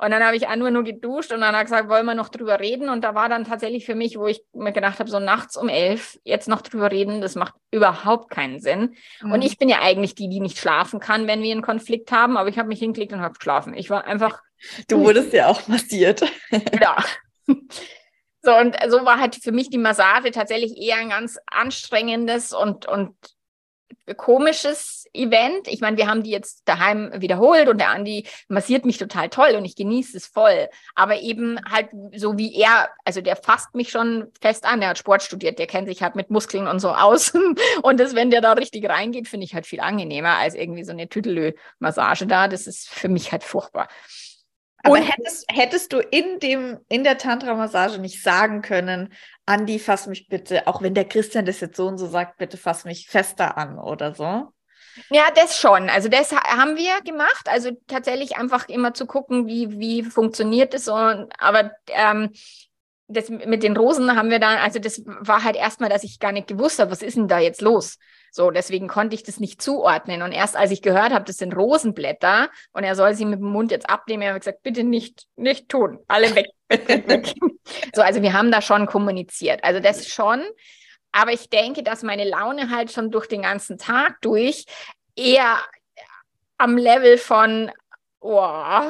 Und 0.00 0.12
dann 0.12 0.22
habe 0.22 0.36
ich 0.36 0.46
einfach 0.46 0.70
nur 0.70 0.84
geduscht 0.84 1.32
und 1.32 1.40
dann 1.40 1.48
hat 1.48 1.56
er 1.56 1.64
gesagt, 1.64 1.88
wollen 1.88 2.06
wir 2.06 2.14
noch 2.14 2.28
drüber 2.28 2.60
reden? 2.60 2.88
Und 2.88 3.02
da 3.02 3.16
war 3.16 3.28
dann 3.28 3.44
tatsächlich 3.44 3.84
für 3.84 3.96
mich, 3.96 4.16
wo 4.16 4.28
ich 4.28 4.42
mir 4.52 4.72
gedacht 4.72 5.00
habe, 5.00 5.10
so 5.10 5.18
nachts 5.18 5.56
um 5.56 5.68
elf 5.68 6.20
jetzt 6.22 6.46
noch 6.46 6.60
drüber 6.60 6.92
reden, 6.92 7.20
das 7.20 7.34
macht 7.34 7.54
überhaupt 7.72 8.30
keinen 8.30 8.60
Sinn. 8.60 8.94
Mhm. 9.20 9.32
Und 9.32 9.42
ich 9.42 9.58
bin 9.58 9.68
ja 9.68 9.80
eigentlich 9.82 10.14
die, 10.14 10.28
die 10.28 10.38
nicht 10.38 10.58
schlafen 10.58 11.00
kann, 11.00 11.26
wenn 11.26 11.42
wir 11.42 11.50
einen 11.50 11.62
Konflikt 11.62 12.12
haben, 12.12 12.36
aber 12.36 12.48
ich 12.48 12.58
habe 12.58 12.68
mich 12.68 12.78
hingelegt 12.78 13.12
und 13.12 13.22
habe 13.22 13.34
geschlafen. 13.34 13.74
Ich 13.74 13.90
war 13.90 14.04
einfach. 14.04 14.40
Du 14.86 15.00
wurdest 15.00 15.32
ja 15.32 15.48
auch 15.48 15.66
massiert. 15.66 16.22
ja. 16.80 16.96
So, 18.40 18.54
und 18.56 18.76
so 18.88 19.04
war 19.04 19.18
halt 19.18 19.34
für 19.34 19.52
mich 19.52 19.68
die 19.68 19.78
Massage 19.78 20.30
tatsächlich 20.30 20.76
eher 20.76 20.96
ein 20.98 21.10
ganz 21.10 21.38
anstrengendes 21.46 22.52
und, 22.52 22.86
und 22.86 23.14
komisches 24.16 24.97
Event. 25.12 25.68
Ich 25.68 25.80
meine, 25.80 25.96
wir 25.96 26.06
haben 26.06 26.22
die 26.22 26.30
jetzt 26.30 26.62
daheim 26.64 27.10
wiederholt 27.14 27.68
und 27.68 27.78
der 27.78 27.90
Andi 27.90 28.26
massiert 28.48 28.84
mich 28.84 28.98
total 28.98 29.28
toll 29.28 29.54
und 29.56 29.64
ich 29.64 29.76
genieße 29.76 30.16
es 30.16 30.26
voll. 30.26 30.68
Aber 30.94 31.20
eben 31.20 31.58
halt 31.70 31.88
so 32.14 32.38
wie 32.38 32.54
er, 32.54 32.90
also 33.04 33.20
der 33.20 33.36
fasst 33.36 33.74
mich 33.74 33.90
schon 33.90 34.26
fest 34.40 34.64
an. 34.64 34.80
Der 34.80 34.90
hat 34.90 34.98
Sport 34.98 35.22
studiert, 35.22 35.58
der 35.58 35.66
kennt 35.66 35.88
sich 35.88 36.02
halt 36.02 36.16
mit 36.16 36.30
Muskeln 36.30 36.68
und 36.68 36.80
so 36.80 36.90
aus. 36.90 37.32
Und 37.82 38.00
das, 38.00 38.14
wenn 38.14 38.30
der 38.30 38.40
da 38.40 38.52
richtig 38.52 38.88
reingeht, 38.88 39.28
finde 39.28 39.44
ich 39.44 39.54
halt 39.54 39.66
viel 39.66 39.80
angenehmer 39.80 40.36
als 40.38 40.54
irgendwie 40.54 40.84
so 40.84 40.92
eine 40.92 41.08
Tüdelö-Massage 41.08 42.26
da. 42.26 42.48
Das 42.48 42.66
ist 42.66 42.88
für 42.88 43.08
mich 43.08 43.32
halt 43.32 43.44
furchtbar. 43.44 43.88
Aber 44.82 44.98
hättest, 44.98 45.44
hättest 45.50 45.92
du 45.92 45.98
in 45.98 46.38
dem, 46.38 46.78
in 46.88 47.02
der 47.02 47.18
Tantra-Massage 47.18 48.00
nicht 48.00 48.22
sagen 48.22 48.62
können, 48.62 49.12
Andi, 49.44 49.78
fass 49.78 50.06
mich 50.06 50.28
bitte, 50.28 50.66
auch 50.66 50.82
wenn 50.82 50.94
der 50.94 51.04
Christian 51.04 51.44
das 51.44 51.60
jetzt 51.60 51.76
so 51.76 51.86
und 51.86 51.98
so 51.98 52.06
sagt, 52.06 52.38
bitte 52.38 52.56
fass 52.56 52.84
mich 52.84 53.08
fester 53.08 53.58
an 53.58 53.78
oder 53.78 54.14
so? 54.14 54.52
Ja, 55.10 55.24
das 55.34 55.58
schon. 55.58 55.88
Also 55.90 56.08
das 56.08 56.32
haben 56.32 56.76
wir 56.76 57.00
gemacht. 57.02 57.48
Also 57.48 57.70
tatsächlich 57.86 58.36
einfach 58.36 58.68
immer 58.68 58.94
zu 58.94 59.06
gucken, 59.06 59.46
wie, 59.46 59.78
wie 59.78 60.02
funktioniert 60.02 60.74
es. 60.74 60.88
Und, 60.88 61.28
aber 61.38 61.72
ähm, 61.88 62.30
das 63.08 63.30
mit 63.30 63.62
den 63.62 63.76
Rosen 63.76 64.14
haben 64.16 64.30
wir 64.30 64.38
dann, 64.38 64.58
also 64.58 64.78
das 64.78 65.02
war 65.06 65.42
halt 65.42 65.56
erstmal, 65.56 65.88
dass 65.88 66.04
ich 66.04 66.20
gar 66.20 66.32
nicht 66.32 66.46
gewusst 66.46 66.78
habe, 66.78 66.90
was 66.90 67.02
ist 67.02 67.16
denn 67.16 67.28
da 67.28 67.38
jetzt 67.38 67.62
los? 67.62 67.98
So, 68.30 68.50
deswegen 68.50 68.88
konnte 68.88 69.14
ich 69.14 69.22
das 69.22 69.40
nicht 69.40 69.62
zuordnen. 69.62 70.20
Und 70.20 70.32
erst 70.32 70.56
als 70.56 70.70
ich 70.70 70.82
gehört 70.82 71.12
habe, 71.12 71.24
das 71.24 71.38
sind 71.38 71.56
Rosenblätter 71.56 72.50
und 72.72 72.84
er 72.84 72.94
soll 72.94 73.14
sie 73.14 73.24
mit 73.24 73.40
dem 73.40 73.48
Mund 73.48 73.70
jetzt 73.70 73.88
abnehmen, 73.88 74.24
habe 74.24 74.36
ich 74.36 74.44
gesagt, 74.44 74.62
bitte 74.62 74.84
nicht, 74.84 75.26
nicht 75.36 75.70
tun. 75.70 75.98
Alle 76.08 76.34
weg. 76.34 76.48
weg. 76.68 77.32
so, 77.94 78.02
also 78.02 78.20
wir 78.20 78.34
haben 78.34 78.52
da 78.52 78.60
schon 78.60 78.86
kommuniziert. 78.86 79.64
Also 79.64 79.80
das 79.80 80.06
schon. 80.06 80.42
Aber 81.18 81.32
ich 81.32 81.50
denke, 81.50 81.82
dass 81.82 82.04
meine 82.04 82.22
Laune 82.22 82.70
halt 82.70 82.92
schon 82.92 83.10
durch 83.10 83.26
den 83.26 83.42
ganzen 83.42 83.76
Tag 83.76 84.20
durch 84.20 84.66
eher 85.16 85.58
am 86.58 86.76
Level 86.76 87.18
von, 87.18 87.72
oh, 88.20 88.84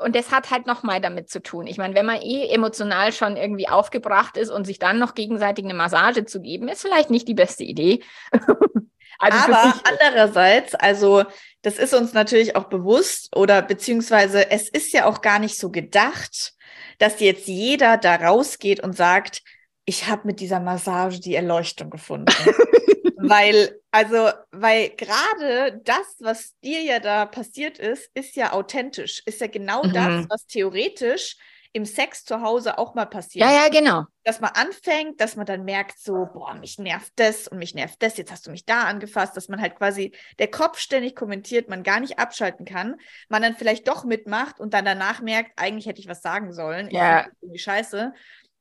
und 0.00 0.14
das 0.14 0.30
hat 0.30 0.50
halt 0.50 0.66
nochmal 0.66 1.00
damit 1.00 1.30
zu 1.30 1.42
tun. 1.42 1.66
Ich 1.66 1.78
meine, 1.78 1.94
wenn 1.94 2.04
man 2.04 2.20
eh 2.20 2.48
emotional 2.48 3.12
schon 3.12 3.38
irgendwie 3.38 3.66
aufgebracht 3.66 4.36
ist 4.36 4.50
und 4.50 4.66
sich 4.66 4.78
dann 4.78 4.98
noch 4.98 5.14
gegenseitig 5.14 5.64
eine 5.64 5.72
Massage 5.72 6.26
zu 6.26 6.42
geben, 6.42 6.68
ist 6.68 6.82
vielleicht 6.82 7.08
nicht 7.08 7.26
die 7.28 7.34
beste 7.34 7.64
Idee. 7.64 8.02
also 9.18 9.38
Aber 9.38 9.74
andererseits, 9.84 10.74
also 10.74 11.24
das 11.62 11.78
ist 11.78 11.94
uns 11.94 12.12
natürlich 12.12 12.56
auch 12.56 12.64
bewusst 12.64 13.34
oder 13.34 13.62
beziehungsweise 13.62 14.50
es 14.50 14.68
ist 14.68 14.92
ja 14.92 15.06
auch 15.06 15.22
gar 15.22 15.38
nicht 15.38 15.56
so 15.56 15.70
gedacht, 15.70 16.52
dass 16.98 17.20
jetzt 17.20 17.46
jeder 17.46 17.96
da 17.96 18.16
rausgeht 18.16 18.82
und 18.82 18.94
sagt, 18.94 19.42
ich 19.86 20.08
habe 20.08 20.26
mit 20.26 20.40
dieser 20.40 20.60
Massage 20.60 21.20
die 21.20 21.34
Erleuchtung 21.34 21.90
gefunden. 21.90 22.26
weil, 23.16 23.80
also, 23.92 24.30
weil 24.50 24.90
gerade 24.90 25.80
das, 25.84 26.16
was 26.20 26.58
dir 26.60 26.82
ja 26.82 26.98
da 26.98 27.24
passiert 27.24 27.78
ist, 27.78 28.10
ist 28.14 28.36
ja 28.36 28.52
authentisch, 28.52 29.22
ist 29.24 29.40
ja 29.40 29.46
genau 29.46 29.84
mhm. 29.84 29.92
das, 29.92 30.26
was 30.28 30.46
theoretisch 30.46 31.36
im 31.72 31.84
Sex 31.84 32.24
zu 32.24 32.40
Hause 32.40 32.78
auch 32.78 32.94
mal 32.94 33.04
passieren. 33.04 33.50
Ja, 33.50 33.64
ja, 33.64 33.68
genau. 33.68 34.04
Dass 34.24 34.40
man 34.40 34.50
anfängt, 34.54 35.20
dass 35.20 35.36
man 35.36 35.44
dann 35.44 35.64
merkt, 35.64 35.98
so, 35.98 36.26
boah, 36.32 36.54
mich 36.54 36.78
nervt 36.78 37.12
das 37.16 37.48
und 37.48 37.58
mich 37.58 37.74
nervt 37.74 38.02
das, 38.02 38.16
jetzt 38.16 38.32
hast 38.32 38.46
du 38.46 38.50
mich 38.50 38.64
da 38.64 38.84
angefasst, 38.84 39.36
dass 39.36 39.48
man 39.48 39.60
halt 39.60 39.76
quasi 39.76 40.14
der 40.38 40.50
Kopf 40.50 40.78
ständig 40.78 41.14
kommentiert, 41.14 41.68
man 41.68 41.82
gar 41.82 42.00
nicht 42.00 42.18
abschalten 42.18 42.64
kann, 42.64 42.96
man 43.28 43.42
dann 43.42 43.56
vielleicht 43.56 43.86
doch 43.88 44.04
mitmacht 44.04 44.58
und 44.58 44.72
dann 44.72 44.86
danach 44.86 45.20
merkt, 45.20 45.52
eigentlich 45.56 45.84
hätte 45.86 46.00
ich 46.00 46.08
was 46.08 46.22
sagen 46.22 46.54
sollen. 46.54 46.90
Ja. 46.90 47.26
Irgendwie 47.42 47.58
scheiße. 47.58 48.14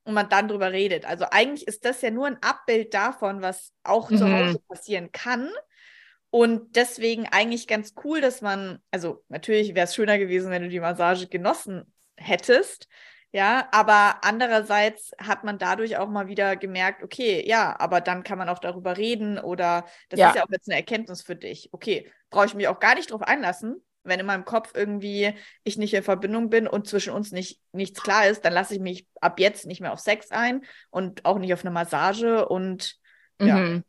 Und 0.05 0.13
man 0.13 0.29
dann 0.29 0.47
drüber 0.47 0.71
redet. 0.71 1.05
Also 1.05 1.25
eigentlich 1.31 1.67
ist 1.67 1.83
das 1.83 2.01
ja 2.01 2.11
nur 2.11 2.27
ein 2.27 2.41
Abbild 2.41 2.93
davon, 2.93 3.41
was 3.41 3.73
auch 3.83 4.09
mhm. 4.09 4.17
zu 4.17 4.31
Hause 4.31 4.59
passieren 4.69 5.11
kann. 5.11 5.49
Und 6.29 6.75
deswegen 6.75 7.27
eigentlich 7.27 7.67
ganz 7.67 7.93
cool, 8.03 8.21
dass 8.21 8.41
man, 8.41 8.79
also 8.91 9.23
natürlich 9.29 9.73
wäre 9.73 9.85
es 9.85 9.95
schöner 9.95 10.17
gewesen, 10.17 10.51
wenn 10.51 10.61
du 10.61 10.69
die 10.69 10.79
Massage 10.79 11.27
genossen 11.27 11.91
hättest. 12.17 12.87
Ja, 13.31 13.67
aber 13.71 14.19
andererseits 14.23 15.11
hat 15.17 15.43
man 15.43 15.57
dadurch 15.57 15.97
auch 15.97 16.07
mal 16.07 16.27
wieder 16.27 16.55
gemerkt, 16.55 17.03
okay, 17.03 17.43
ja, 17.45 17.77
aber 17.79 17.99
dann 17.99 18.23
kann 18.23 18.37
man 18.37 18.47
auch 18.47 18.59
darüber 18.59 18.95
reden 18.95 19.37
oder 19.37 19.85
das 20.07 20.21
ja. 20.21 20.29
ist 20.29 20.35
ja 20.37 20.43
auch 20.45 20.49
jetzt 20.51 20.69
eine 20.69 20.77
Erkenntnis 20.77 21.21
für 21.21 21.35
dich. 21.35 21.67
Okay, 21.73 22.09
brauche 22.29 22.45
ich 22.45 22.53
mich 22.53 22.69
auch 22.69 22.79
gar 22.79 22.95
nicht 22.95 23.11
drauf 23.11 23.23
einlassen. 23.23 23.83
Wenn 24.05 24.19
in 24.19 24.25
meinem 24.25 24.45
Kopf 24.45 24.71
irgendwie 24.73 25.33
ich 25.63 25.77
nicht 25.77 25.93
in 25.93 26.03
Verbindung 26.03 26.49
bin 26.49 26.67
und 26.67 26.87
zwischen 26.87 27.13
uns 27.13 27.31
nicht 27.31 27.59
nichts 27.71 28.01
klar 28.01 28.27
ist, 28.27 28.45
dann 28.45 28.53
lasse 28.53 28.75
ich 28.75 28.79
mich 28.79 29.07
ab 29.21 29.39
jetzt 29.39 29.65
nicht 29.65 29.81
mehr 29.81 29.93
auf 29.93 29.99
Sex 29.99 30.31
ein 30.31 30.63
und 30.89 31.25
auch 31.25 31.39
nicht 31.39 31.53
auf 31.53 31.61
eine 31.61 31.71
Massage 31.71 32.47
und 32.47 32.97
ja. 33.39 33.57
Mhm. 33.57 33.83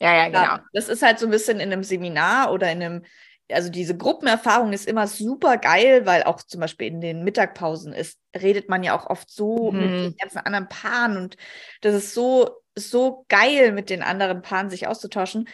Ja, 0.00 0.14
ja, 0.14 0.26
genau. 0.26 0.42
Ja, 0.42 0.64
das 0.72 0.88
ist 0.88 1.02
halt 1.02 1.18
so 1.18 1.26
ein 1.26 1.32
bisschen 1.32 1.60
in 1.60 1.72
einem 1.72 1.82
Seminar 1.82 2.52
oder 2.52 2.70
in 2.70 2.82
einem, 2.82 3.04
also 3.50 3.68
diese 3.70 3.96
Gruppenerfahrung 3.96 4.72
ist 4.72 4.86
immer 4.86 5.08
super 5.08 5.56
geil, 5.56 6.06
weil 6.06 6.22
auch 6.22 6.42
zum 6.42 6.60
Beispiel 6.60 6.86
in 6.86 7.00
den 7.00 7.24
Mittagpausen 7.24 7.92
ist, 7.92 8.18
redet 8.36 8.68
man 8.68 8.82
ja 8.82 8.96
auch 8.96 9.06
oft 9.10 9.30
so 9.30 9.72
mhm. 9.72 9.80
mit 9.80 9.90
den 9.90 10.16
ganzen 10.16 10.38
anderen 10.38 10.68
Paaren 10.68 11.16
und 11.16 11.36
das 11.80 11.94
ist 11.94 12.14
so, 12.14 12.60
so 12.76 13.24
geil, 13.28 13.72
mit 13.72 13.90
den 13.90 14.02
anderen 14.02 14.42
Paaren 14.42 14.70
sich 14.70 14.86
auszutauschen. 14.86 15.48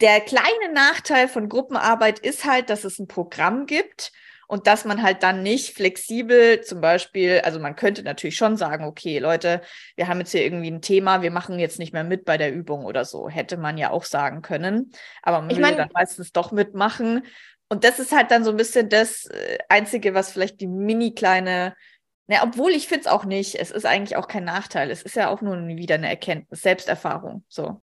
Der 0.00 0.20
kleine 0.20 0.72
Nachteil 0.72 1.28
von 1.28 1.48
Gruppenarbeit 1.48 2.18
ist 2.18 2.44
halt, 2.44 2.70
dass 2.70 2.84
es 2.84 2.98
ein 2.98 3.08
Programm 3.08 3.66
gibt 3.66 4.12
und 4.48 4.66
dass 4.66 4.84
man 4.84 5.02
halt 5.02 5.22
dann 5.22 5.42
nicht 5.42 5.74
flexibel 5.74 6.60
zum 6.62 6.80
Beispiel, 6.80 7.40
also 7.44 7.58
man 7.58 7.76
könnte 7.76 8.02
natürlich 8.02 8.36
schon 8.36 8.56
sagen, 8.56 8.84
okay, 8.84 9.18
Leute, 9.18 9.60
wir 9.96 10.08
haben 10.08 10.20
jetzt 10.20 10.32
hier 10.32 10.44
irgendwie 10.44 10.70
ein 10.70 10.82
Thema, 10.82 11.22
wir 11.22 11.30
machen 11.30 11.58
jetzt 11.58 11.78
nicht 11.78 11.92
mehr 11.92 12.04
mit 12.04 12.24
bei 12.24 12.38
der 12.38 12.52
Übung 12.52 12.84
oder 12.84 13.04
so. 13.04 13.28
Hätte 13.28 13.56
man 13.56 13.76
ja 13.76 13.90
auch 13.90 14.04
sagen 14.04 14.42
können. 14.42 14.92
Aber 15.22 15.40
man 15.40 15.50
ich 15.50 15.56
will 15.56 15.74
dann 15.74 15.90
meistens 15.92 16.32
doch 16.32 16.52
mitmachen. 16.52 17.26
Und 17.68 17.84
das 17.84 17.98
ist 17.98 18.12
halt 18.12 18.30
dann 18.30 18.44
so 18.44 18.50
ein 18.50 18.56
bisschen 18.56 18.88
das 18.88 19.26
äh, 19.26 19.58
Einzige, 19.68 20.14
was 20.14 20.32
vielleicht 20.32 20.60
die 20.60 20.68
mini 20.68 21.14
kleine 21.14 21.74
na, 22.28 22.44
obwohl 22.44 22.70
ich 22.70 22.88
finde 22.88 23.02
es 23.02 23.06
auch 23.08 23.24
nicht. 23.24 23.56
Es 23.56 23.70
ist 23.70 23.84
eigentlich 23.84 24.16
auch 24.16 24.28
kein 24.28 24.44
Nachteil. 24.44 24.90
Es 24.90 25.02
ist 25.02 25.16
ja 25.16 25.28
auch 25.28 25.42
nur 25.42 25.56
wieder 25.66 25.96
eine 25.96 26.08
Erkenntnis, 26.08 26.62
Selbsterfahrung. 26.62 27.44
So. 27.48 27.82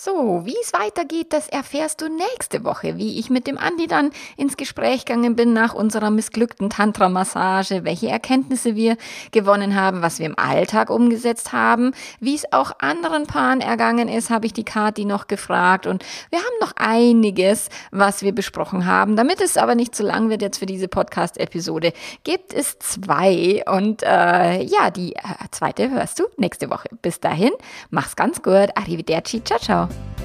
So, 0.00 0.42
wie 0.44 0.54
es 0.62 0.72
weitergeht, 0.72 1.32
das 1.32 1.48
erfährst 1.48 2.00
du 2.00 2.08
nächste 2.08 2.62
Woche, 2.62 2.98
wie 2.98 3.18
ich 3.18 3.30
mit 3.30 3.48
dem 3.48 3.58
Andi 3.58 3.88
dann 3.88 4.12
ins 4.36 4.56
Gespräch 4.56 5.04
gegangen 5.04 5.34
bin 5.34 5.52
nach 5.52 5.74
unserer 5.74 6.10
missglückten 6.10 6.70
Tantra-Massage, 6.70 7.82
welche 7.82 8.06
Erkenntnisse 8.06 8.76
wir 8.76 8.96
gewonnen 9.32 9.74
haben, 9.74 10.00
was 10.00 10.20
wir 10.20 10.26
im 10.26 10.38
Alltag 10.38 10.90
umgesetzt 10.90 11.52
haben, 11.52 11.94
wie 12.20 12.36
es 12.36 12.52
auch 12.52 12.70
anderen 12.78 13.26
Paaren 13.26 13.60
ergangen 13.60 14.08
ist, 14.08 14.30
habe 14.30 14.46
ich 14.46 14.52
die 14.52 14.62
Kati 14.62 15.04
noch 15.04 15.26
gefragt 15.26 15.88
und 15.88 16.04
wir 16.30 16.38
haben 16.38 16.46
noch 16.60 16.74
einiges, 16.76 17.68
was 17.90 18.22
wir 18.22 18.32
besprochen 18.32 18.86
haben. 18.86 19.16
Damit 19.16 19.40
es 19.40 19.56
aber 19.56 19.74
nicht 19.74 19.96
zu 19.96 20.04
lang 20.04 20.30
wird 20.30 20.42
jetzt 20.42 20.58
für 20.58 20.66
diese 20.66 20.86
Podcast-Episode, 20.86 21.92
gibt 22.22 22.54
es 22.54 22.78
zwei 22.78 23.64
und 23.66 24.04
äh, 24.04 24.62
ja, 24.62 24.92
die 24.94 25.16
äh, 25.16 25.22
zweite 25.50 25.90
hörst 25.90 26.20
du 26.20 26.26
nächste 26.36 26.70
Woche. 26.70 26.88
Bis 27.02 27.18
dahin, 27.18 27.50
mach's 27.90 28.14
ganz 28.14 28.40
gut, 28.44 28.68
arrivederci, 28.76 29.42
ciao, 29.42 29.58
ciao. 29.58 29.87
now. 29.88 30.18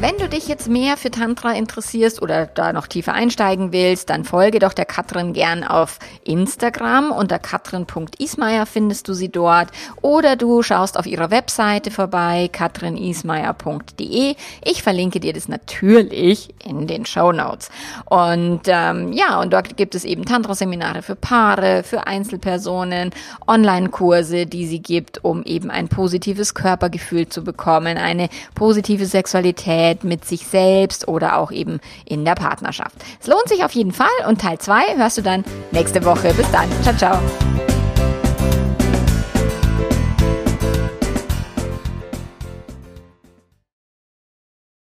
Wenn 0.00 0.16
du 0.16 0.28
dich 0.28 0.48
jetzt 0.48 0.68
mehr 0.68 0.96
für 0.96 1.10
Tantra 1.10 1.52
interessierst 1.52 2.22
oder 2.22 2.46
da 2.46 2.72
noch 2.72 2.86
tiefer 2.86 3.12
einsteigen 3.12 3.72
willst, 3.72 4.08
dann 4.10 4.24
folge 4.24 4.58
doch 4.58 4.72
der 4.72 4.86
Katrin 4.86 5.32
gern 5.32 5.64
auf 5.64 5.98
Instagram. 6.24 7.12
Unter 7.12 7.38
katrin.ismeier 7.38 8.64
findest 8.64 9.08
du 9.08 9.12
sie 9.12 9.28
dort. 9.28 9.68
Oder 10.00 10.36
du 10.36 10.62
schaust 10.62 10.98
auf 10.98 11.06
ihrer 11.06 11.30
Webseite 11.30 11.90
vorbei, 11.90 12.48
katrinismeier.de. 12.50 14.34
Ich 14.64 14.82
verlinke 14.82 15.20
dir 15.20 15.32
das 15.32 15.48
natürlich 15.48 16.54
in 16.64 16.86
den 16.86 17.04
Show 17.04 17.32
Notes. 17.32 17.68
Und 18.06 18.62
ähm, 18.66 19.12
ja, 19.12 19.40
und 19.40 19.52
dort 19.52 19.76
gibt 19.76 19.94
es 19.94 20.04
eben 20.04 20.24
Tantra-Seminare 20.24 21.02
für 21.02 21.16
Paare, 21.16 21.82
für 21.82 22.06
Einzelpersonen, 22.06 23.10
Online-Kurse, 23.46 24.46
die 24.46 24.66
sie 24.66 24.80
gibt, 24.80 25.24
um 25.24 25.42
eben 25.42 25.70
ein 25.70 25.88
positives 25.88 26.54
Körpergefühl 26.54 27.28
zu 27.28 27.44
bekommen, 27.44 27.98
eine 27.98 28.28
positive 28.54 29.06
Sexualität 29.06 29.81
Intimität 29.82 30.04
mit 30.04 30.24
sich 30.24 30.46
selbst 30.46 31.08
oder 31.08 31.38
auch 31.38 31.50
eben 31.50 31.80
in 32.04 32.24
der 32.24 32.34
Partnerschaft. 32.34 32.96
Es 33.20 33.26
lohnt 33.26 33.48
sich 33.48 33.64
auf 33.64 33.72
jeden 33.72 33.92
Fall 33.92 34.06
und 34.28 34.40
Teil 34.40 34.58
2 34.58 34.96
hörst 34.96 35.18
du 35.18 35.22
dann 35.22 35.44
nächste 35.70 36.04
Woche. 36.04 36.32
Bis 36.34 36.50
dann. 36.50 36.68
Ciao, 36.82 36.96
ciao. 36.96 37.81